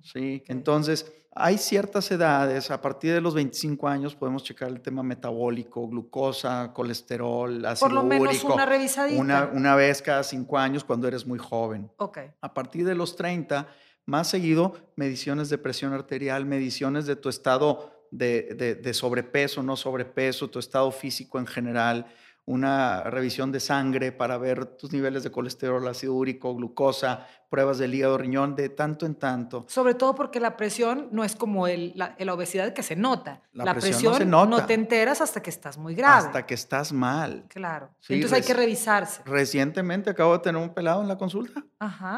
¿sí? 0.03 0.45
Entonces, 0.47 1.11
hay 1.35 1.59
ciertas 1.59 2.11
edades, 2.11 2.71
a 2.71 2.81
partir 2.81 3.13
de 3.13 3.21
los 3.21 3.35
25 3.35 3.89
años 3.89 4.15
podemos 4.15 4.45
checar 4.45 4.69
el 4.69 4.81
tema 4.81 5.03
metabólico, 5.03 5.89
glucosa, 5.89 6.73
colesterol, 6.73 7.65
ácido 7.65 7.89
Por 7.89 7.95
lo 7.95 8.03
menos 8.03 8.45
una 8.45 8.67
revisadita. 8.67 9.21
Una, 9.21 9.51
una 9.53 9.75
vez 9.75 10.01
cada 10.03 10.23
5 10.23 10.59
años 10.59 10.85
cuando 10.85 11.09
eres 11.09 11.27
muy 11.27 11.39
joven. 11.39 11.91
Ok. 11.97 12.19
A 12.41 12.55
partir 12.55 12.87
de 12.87 12.95
los 12.95 13.17
30 13.17 13.69
más 14.07 14.29
seguido, 14.29 14.75
mediciones 14.95 15.49
de 15.49 15.59
presión 15.59 15.93
arterial, 15.93 16.47
mediciones 16.47 17.07
de 17.07 17.17
tu 17.17 17.29
estado 17.29 17.96
de, 18.17 18.91
sobrepeso, 18.95 19.63
no 19.63 19.77
sobrepeso, 19.77 20.49
tu 20.49 20.59
estado 20.59 20.91
físico 20.91 21.39
en 21.39 21.47
general. 21.47 22.07
una 22.49 23.03
revisión 23.03 23.51
de 23.51 23.59
sangre 23.59 24.13
para 24.13 24.39
ver 24.39 24.67
tus 24.67 24.93
niveles 24.93 25.25
de 25.25 25.33
colesterol, 25.33 25.87
ácido 25.89 26.15
úrico, 26.15 26.55
glucosa, 26.55 27.27
pruebas 27.49 27.79
del 27.79 27.95
hígado, 27.95 28.19
riñón, 28.19 28.55
de 28.55 28.69
tanto 28.69 29.07
en 29.07 29.15
tanto. 29.15 29.67
Sobre 29.69 29.95
todo 29.95 30.15
porque 30.15 30.41
la 30.41 30.57
presión 30.57 31.09
no 31.11 31.25
es 31.25 31.37
como 31.37 31.67
el, 31.67 31.93
la, 31.97 32.15
obesidad 32.33 32.73
que 32.73 32.83
se 32.83 32.97
nota. 32.97 33.43
La, 33.53 33.75
presión, 33.75 34.13
no, 34.13 34.19
se 34.19 34.25
nota. 34.25 34.47
no, 34.47 34.67
te 34.67 34.75
enteras 34.75 35.21
hasta 35.21 35.43
que 35.43 35.51
estás 35.51 35.79
muy 35.79 35.95
grave. 35.95 36.27
Hasta 36.27 36.47
que 36.47 36.55
estás 36.55 36.93
mal. 36.93 37.45
Claro. 37.49 37.91
Entonces 38.09 38.33
hay 38.33 38.43
que 38.43 38.55
revisarse. 38.55 39.23
Recientemente 39.25 40.11
acabo 40.11 40.33
de 40.35 40.41
tener 40.41 40.61
un 40.61 40.75
pelado 40.75 41.03
en 41.03 41.09
la 41.09 41.17
consulta, 41.19 41.65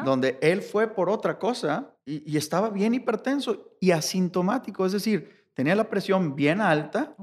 donde 0.03 0.37
él 0.41 0.61
fue 0.61 0.87
por 0.87 1.09
otra 1.09 1.39
cosa 1.39 1.95
y, 2.05 2.31
y 2.31 2.37
estaba 2.37 2.69
bien 2.69 2.93
hipertenso 2.93 3.75
y 3.79 3.91
asintomático, 3.91 4.85
es 4.85 4.91
decir, 4.91 5.38
tenía 5.59 5.75
la 5.75 5.89
presión 5.89 6.37
bien 6.37 6.61
alta 6.61 7.17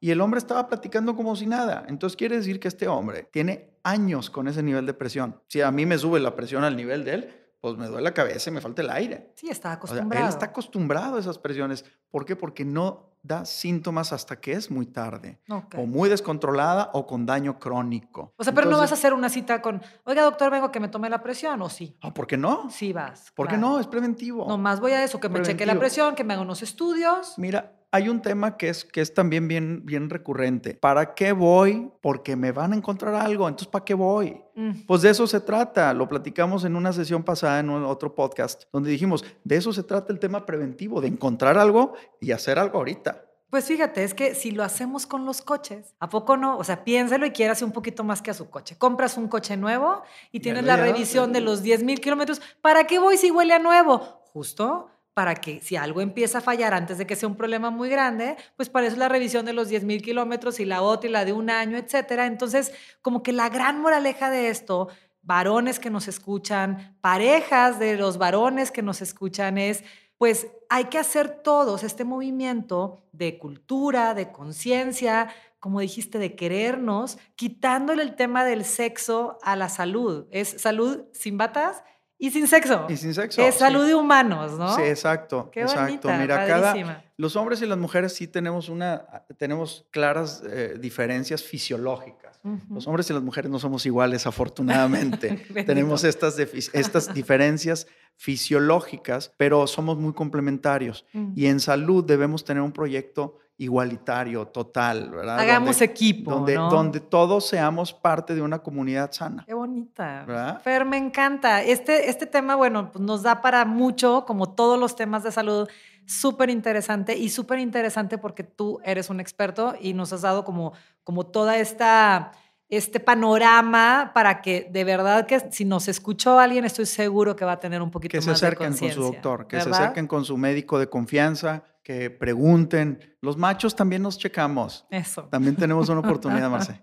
y 0.00 0.12
el 0.12 0.22
hombre 0.22 0.38
estaba 0.38 0.66
platicando 0.66 1.14
como 1.14 1.36
si 1.36 1.46
nada. 1.46 1.84
Entonces 1.88 2.16
quiere 2.16 2.38
decir 2.38 2.58
que 2.58 2.68
este 2.68 2.88
hombre 2.88 3.28
tiene 3.30 3.76
años 3.82 4.30
con 4.30 4.48
ese 4.48 4.62
nivel 4.62 4.86
de 4.86 4.94
presión. 4.94 5.42
Si 5.46 5.60
a 5.60 5.70
mí 5.70 5.84
me 5.84 5.98
sube 5.98 6.18
la 6.18 6.34
presión 6.34 6.64
al 6.64 6.74
nivel 6.74 7.04
de 7.04 7.12
él, 7.12 7.52
pues 7.60 7.76
me 7.76 7.88
duele 7.88 8.04
la 8.04 8.14
cabeza 8.14 8.48
y 8.48 8.54
me 8.54 8.62
falta 8.62 8.80
el 8.80 8.88
aire. 8.88 9.34
Sí, 9.34 9.50
está 9.50 9.72
acostumbrado. 9.72 10.24
él 10.24 10.30
está 10.30 10.46
acostumbrado 10.46 11.16
a 11.18 11.20
esas 11.20 11.36
presiones. 11.36 11.84
¿Por 12.10 12.24
qué? 12.24 12.34
Porque 12.34 12.64
no 12.64 13.11
da 13.22 13.44
síntomas 13.44 14.12
hasta 14.12 14.40
que 14.40 14.52
es 14.52 14.70
muy 14.70 14.86
tarde. 14.86 15.38
O 15.76 15.86
muy 15.86 16.08
descontrolada 16.08 16.90
o 16.92 17.06
con 17.06 17.24
daño 17.24 17.58
crónico. 17.58 18.32
O 18.36 18.44
sea, 18.44 18.52
pero 18.52 18.68
no 18.68 18.78
vas 18.78 18.90
a 18.90 18.94
hacer 18.94 19.14
una 19.14 19.28
cita 19.28 19.62
con, 19.62 19.80
oiga, 20.04 20.22
doctor, 20.22 20.50
vengo 20.50 20.70
que 20.70 20.80
me 20.80 20.88
tome 20.88 21.08
la 21.08 21.22
presión, 21.22 21.62
¿o 21.62 21.68
sí? 21.68 21.96
Ah, 22.02 22.12
¿por 22.12 22.26
qué 22.26 22.36
no? 22.36 22.68
Sí 22.70 22.92
vas. 22.92 23.32
¿Por 23.34 23.48
qué 23.48 23.56
no? 23.56 23.78
Es 23.78 23.86
preventivo. 23.86 24.46
Nomás 24.48 24.80
voy 24.80 24.92
a 24.92 25.04
eso, 25.04 25.20
que 25.20 25.28
me 25.28 25.42
cheque 25.42 25.66
la 25.66 25.78
presión, 25.78 26.14
que 26.14 26.24
me 26.24 26.34
haga 26.34 26.42
unos 26.42 26.62
estudios. 26.62 27.34
Mira, 27.36 27.72
hay 27.94 28.08
un 28.08 28.22
tema 28.22 28.56
que 28.56 28.70
es, 28.70 28.86
que 28.86 29.02
es 29.02 29.12
también 29.12 29.46
bien, 29.48 29.84
bien 29.84 30.08
recurrente. 30.08 30.72
¿Para 30.72 31.14
qué 31.14 31.32
voy? 31.32 31.90
Porque 32.00 32.36
me 32.36 32.50
van 32.50 32.72
a 32.72 32.76
encontrar 32.76 33.14
algo. 33.14 33.46
Entonces, 33.46 33.68
¿para 33.68 33.84
qué 33.84 33.92
voy? 33.92 34.40
Mm. 34.54 34.86
Pues 34.86 35.02
de 35.02 35.10
eso 35.10 35.26
se 35.26 35.40
trata. 35.40 35.92
Lo 35.92 36.08
platicamos 36.08 36.64
en 36.64 36.74
una 36.74 36.94
sesión 36.94 37.22
pasada 37.22 37.60
en 37.60 37.68
otro 37.68 38.14
podcast, 38.14 38.62
donde 38.72 38.88
dijimos, 38.88 39.26
de 39.44 39.56
eso 39.56 39.74
se 39.74 39.82
trata 39.82 40.10
el 40.10 40.18
tema 40.18 40.46
preventivo, 40.46 41.02
de 41.02 41.08
encontrar 41.08 41.58
algo 41.58 41.92
y 42.18 42.32
hacer 42.32 42.58
algo 42.58 42.78
ahorita. 42.78 43.11
Pues 43.52 43.66
fíjate, 43.66 44.02
es 44.02 44.14
que 44.14 44.34
si 44.34 44.50
lo 44.50 44.64
hacemos 44.64 45.06
con 45.06 45.26
los 45.26 45.42
coches, 45.42 45.94
¿a 46.00 46.08
poco 46.08 46.38
no? 46.38 46.56
O 46.56 46.64
sea, 46.64 46.84
piénsalo 46.84 47.26
y 47.26 47.32
quieras 47.32 47.60
un 47.60 47.70
poquito 47.70 48.02
más 48.02 48.22
que 48.22 48.30
a 48.30 48.34
su 48.34 48.48
coche. 48.48 48.78
Compras 48.78 49.18
un 49.18 49.28
coche 49.28 49.58
nuevo 49.58 50.02
y 50.30 50.40
tienes 50.40 50.64
la 50.64 50.78
revisión 50.78 51.34
de 51.34 51.42
los 51.42 51.62
10 51.62 51.82
mil 51.82 52.00
kilómetros. 52.00 52.40
¿Para 52.62 52.84
qué 52.84 52.98
voy 52.98 53.18
si 53.18 53.30
huele 53.30 53.52
a 53.52 53.58
nuevo? 53.58 54.22
Justo 54.32 54.88
para 55.12 55.34
que 55.34 55.60
si 55.60 55.76
algo 55.76 56.00
empieza 56.00 56.38
a 56.38 56.40
fallar 56.40 56.72
antes 56.72 56.96
de 56.96 57.06
que 57.06 57.14
sea 57.14 57.28
un 57.28 57.36
problema 57.36 57.68
muy 57.68 57.90
grande, 57.90 58.36
pues 58.56 58.70
para 58.70 58.86
eso 58.86 58.94
es 58.94 58.98
la 58.98 59.10
revisión 59.10 59.44
de 59.44 59.52
los 59.52 59.68
10 59.68 59.84
mil 59.84 60.00
kilómetros 60.00 60.58
y 60.58 60.64
la 60.64 60.80
otra 60.80 61.10
y 61.10 61.12
la 61.12 61.26
de 61.26 61.34
un 61.34 61.50
año, 61.50 61.76
etcétera. 61.76 62.24
Entonces, 62.24 62.72
como 63.02 63.22
que 63.22 63.32
la 63.32 63.50
gran 63.50 63.82
moraleja 63.82 64.30
de 64.30 64.48
esto, 64.48 64.88
varones 65.20 65.78
que 65.78 65.90
nos 65.90 66.08
escuchan, 66.08 66.96
parejas 67.02 67.78
de 67.78 67.98
los 67.98 68.16
varones 68.16 68.70
que 68.70 68.80
nos 68.80 69.02
escuchan 69.02 69.58
es, 69.58 69.84
pues 70.22 70.46
hay 70.68 70.84
que 70.84 70.98
hacer 70.98 71.42
todos 71.42 71.82
este 71.82 72.04
movimiento 72.04 73.02
de 73.10 73.38
cultura, 73.38 74.14
de 74.14 74.30
conciencia, 74.30 75.34
como 75.58 75.80
dijiste, 75.80 76.18
de 76.18 76.36
querernos, 76.36 77.18
quitándole 77.34 78.04
el 78.04 78.14
tema 78.14 78.44
del 78.44 78.64
sexo 78.64 79.40
a 79.42 79.56
la 79.56 79.68
salud. 79.68 80.28
Es 80.30 80.62
salud 80.62 81.06
sin 81.12 81.38
batas 81.38 81.82
y 82.18 82.30
sin 82.30 82.46
sexo. 82.46 82.86
Y 82.88 82.96
sin 82.98 83.14
sexo. 83.14 83.42
Es 83.42 83.56
salud 83.56 83.84
de 83.84 83.96
humanos, 83.96 84.52
¿no? 84.52 84.76
Sí, 84.76 84.82
exacto. 84.82 85.50
Qué 85.50 85.62
exacto. 85.62 86.08
Mira, 86.12 86.46
cada, 86.46 87.02
los 87.16 87.34
hombres 87.34 87.60
y 87.62 87.66
las 87.66 87.78
mujeres 87.78 88.12
sí 88.12 88.28
tenemos 88.28 88.68
una, 88.68 89.24
tenemos 89.38 89.86
claras 89.90 90.40
eh, 90.48 90.76
diferencias 90.78 91.42
fisiológicas. 91.42 92.38
Los 92.70 92.86
hombres 92.86 93.10
y 93.10 93.12
las 93.12 93.22
mujeres 93.22 93.50
no 93.50 93.58
somos 93.58 93.86
iguales, 93.86 94.26
afortunadamente. 94.28 95.44
tenemos 95.66 96.04
estas, 96.04 96.38
estas 96.38 97.12
diferencias 97.12 97.88
fisiológicas, 98.16 99.32
pero 99.36 99.66
somos 99.66 99.98
muy 99.98 100.12
complementarios. 100.12 101.04
Mm. 101.12 101.32
Y 101.34 101.46
en 101.46 101.60
salud 101.60 102.04
debemos 102.04 102.44
tener 102.44 102.62
un 102.62 102.72
proyecto 102.72 103.38
igualitario, 103.58 104.46
total, 104.48 105.10
¿verdad? 105.10 105.38
Hagamos 105.38 105.80
equipo. 105.82 106.32
Donde, 106.32 106.54
donde 106.54 107.00
todos 107.00 107.46
seamos 107.46 107.92
parte 107.92 108.34
de 108.34 108.42
una 108.42 108.58
comunidad 108.60 109.12
sana. 109.12 109.44
Qué 109.46 109.54
bonita. 109.54 110.24
¿verdad? 110.26 110.60
Fer, 110.62 110.84
me 110.84 110.96
encanta. 110.96 111.62
Este, 111.62 112.10
este 112.10 112.26
tema, 112.26 112.56
bueno, 112.56 112.90
pues 112.90 113.04
nos 113.04 113.22
da 113.22 113.40
para 113.40 113.64
mucho, 113.64 114.24
como 114.26 114.54
todos 114.54 114.78
los 114.78 114.96
temas 114.96 115.22
de 115.22 115.30
salud, 115.30 115.68
súper 116.06 116.50
interesante 116.50 117.16
y 117.16 117.28
súper 117.28 117.60
interesante 117.60 118.18
porque 118.18 118.42
tú 118.42 118.80
eres 118.84 119.10
un 119.10 119.20
experto 119.20 119.74
y 119.80 119.94
nos 119.94 120.12
has 120.12 120.22
dado 120.22 120.44
como, 120.44 120.72
como 121.04 121.26
toda 121.26 121.58
esta 121.58 122.32
este 122.72 123.00
panorama 123.00 124.12
para 124.14 124.40
que 124.40 124.66
de 124.70 124.82
verdad 124.84 125.26
que 125.26 125.38
si 125.50 125.66
nos 125.66 125.88
escuchó 125.88 126.38
alguien, 126.38 126.64
estoy 126.64 126.86
seguro 126.86 127.36
que 127.36 127.44
va 127.44 127.52
a 127.52 127.60
tener 127.60 127.82
un 127.82 127.90
poquito 127.90 128.16
más 128.16 128.24
de 128.24 128.32
Que 128.32 128.38
se 128.38 128.46
acerquen 128.46 128.74
con 128.74 128.90
su 128.90 129.02
doctor, 129.02 129.46
que 129.46 129.60
se 129.60 129.68
acerquen 129.68 130.06
con 130.06 130.24
su 130.24 130.38
médico 130.38 130.78
de 130.78 130.88
confianza, 130.88 131.64
que 131.82 132.08
pregunten. 132.08 132.98
Los 133.20 133.36
machos 133.36 133.76
también 133.76 134.00
nos 134.00 134.16
checamos. 134.16 134.86
Eso. 134.88 135.24
También 135.24 135.54
tenemos 135.54 135.90
una 135.90 136.00
oportunidad, 136.06 136.48
Marce. 136.48 136.80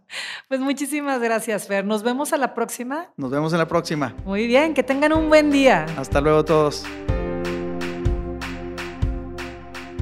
pues 0.47 0.59
muchísimas 0.59 1.19
gracias, 1.21 1.65
Fer. 1.65 1.83
Nos 1.83 2.03
vemos 2.03 2.33
a 2.33 2.37
la 2.37 2.53
próxima. 2.53 3.11
Nos 3.17 3.31
vemos 3.31 3.51
en 3.53 3.57
la 3.57 3.67
próxima. 3.67 4.15
Muy 4.25 4.45
bien, 4.45 4.75
que 4.75 4.83
tengan 4.83 5.11
un 5.11 5.27
buen 5.27 5.49
día. 5.49 5.87
Hasta 5.97 6.21
luego 6.21 6.45
todos. 6.45 6.85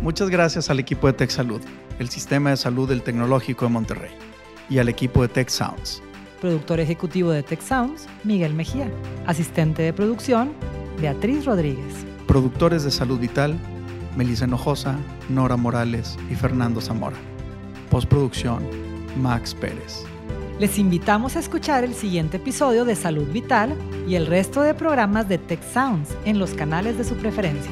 Muchas 0.01 0.29
gracias 0.29 0.69
al 0.69 0.79
equipo 0.79 1.07
de 1.07 1.13
Tech 1.13 1.29
Salud, 1.29 1.61
el 1.97 2.09
sistema 2.09 2.49
de 2.49 2.57
salud 2.57 2.89
del 2.89 3.03
Tecnológico 3.03 3.63
de 3.63 3.71
Monterrey 3.71 4.26
y 4.69 4.79
al 4.79 4.89
equipo 4.89 5.21
de 5.21 5.27
Tech 5.27 5.49
Sounds. 5.49 6.01
Productor 6.41 6.79
ejecutivo 6.79 7.31
de 7.31 7.43
Tech 7.43 7.61
Sounds, 7.61 8.07
Miguel 8.23 8.53
Mejía. 8.53 8.91
Asistente 9.25 9.81
de 9.81 9.93
producción, 9.93 10.53
Beatriz 11.01 11.45
Rodríguez. 11.45 12.05
Productores 12.27 12.83
de 12.83 12.91
Salud 12.91 13.19
Vital, 13.19 13.57
Melissa 14.15 14.45
Hinojosa, 14.45 14.97
Nora 15.29 15.57
Morales 15.57 16.17
y 16.29 16.35
Fernando 16.35 16.81
Zamora. 16.81 17.17
Postproducción, 17.89 18.63
Max 19.21 19.55
Pérez. 19.55 20.03
Les 20.59 20.79
invitamos 20.79 21.35
a 21.35 21.39
escuchar 21.39 21.83
el 21.83 21.93
siguiente 21.93 22.37
episodio 22.37 22.83
de 22.83 22.95
Salud 22.95 23.27
Vital 23.31 23.75
y 24.07 24.15
el 24.15 24.25
resto 24.25 24.61
de 24.61 24.73
programas 24.73 25.29
de 25.29 25.37
Tech 25.37 25.61
Sounds 25.61 26.09
en 26.25 26.39
los 26.39 26.51
canales 26.55 26.97
de 26.97 27.03
su 27.03 27.15
preferencia. 27.15 27.71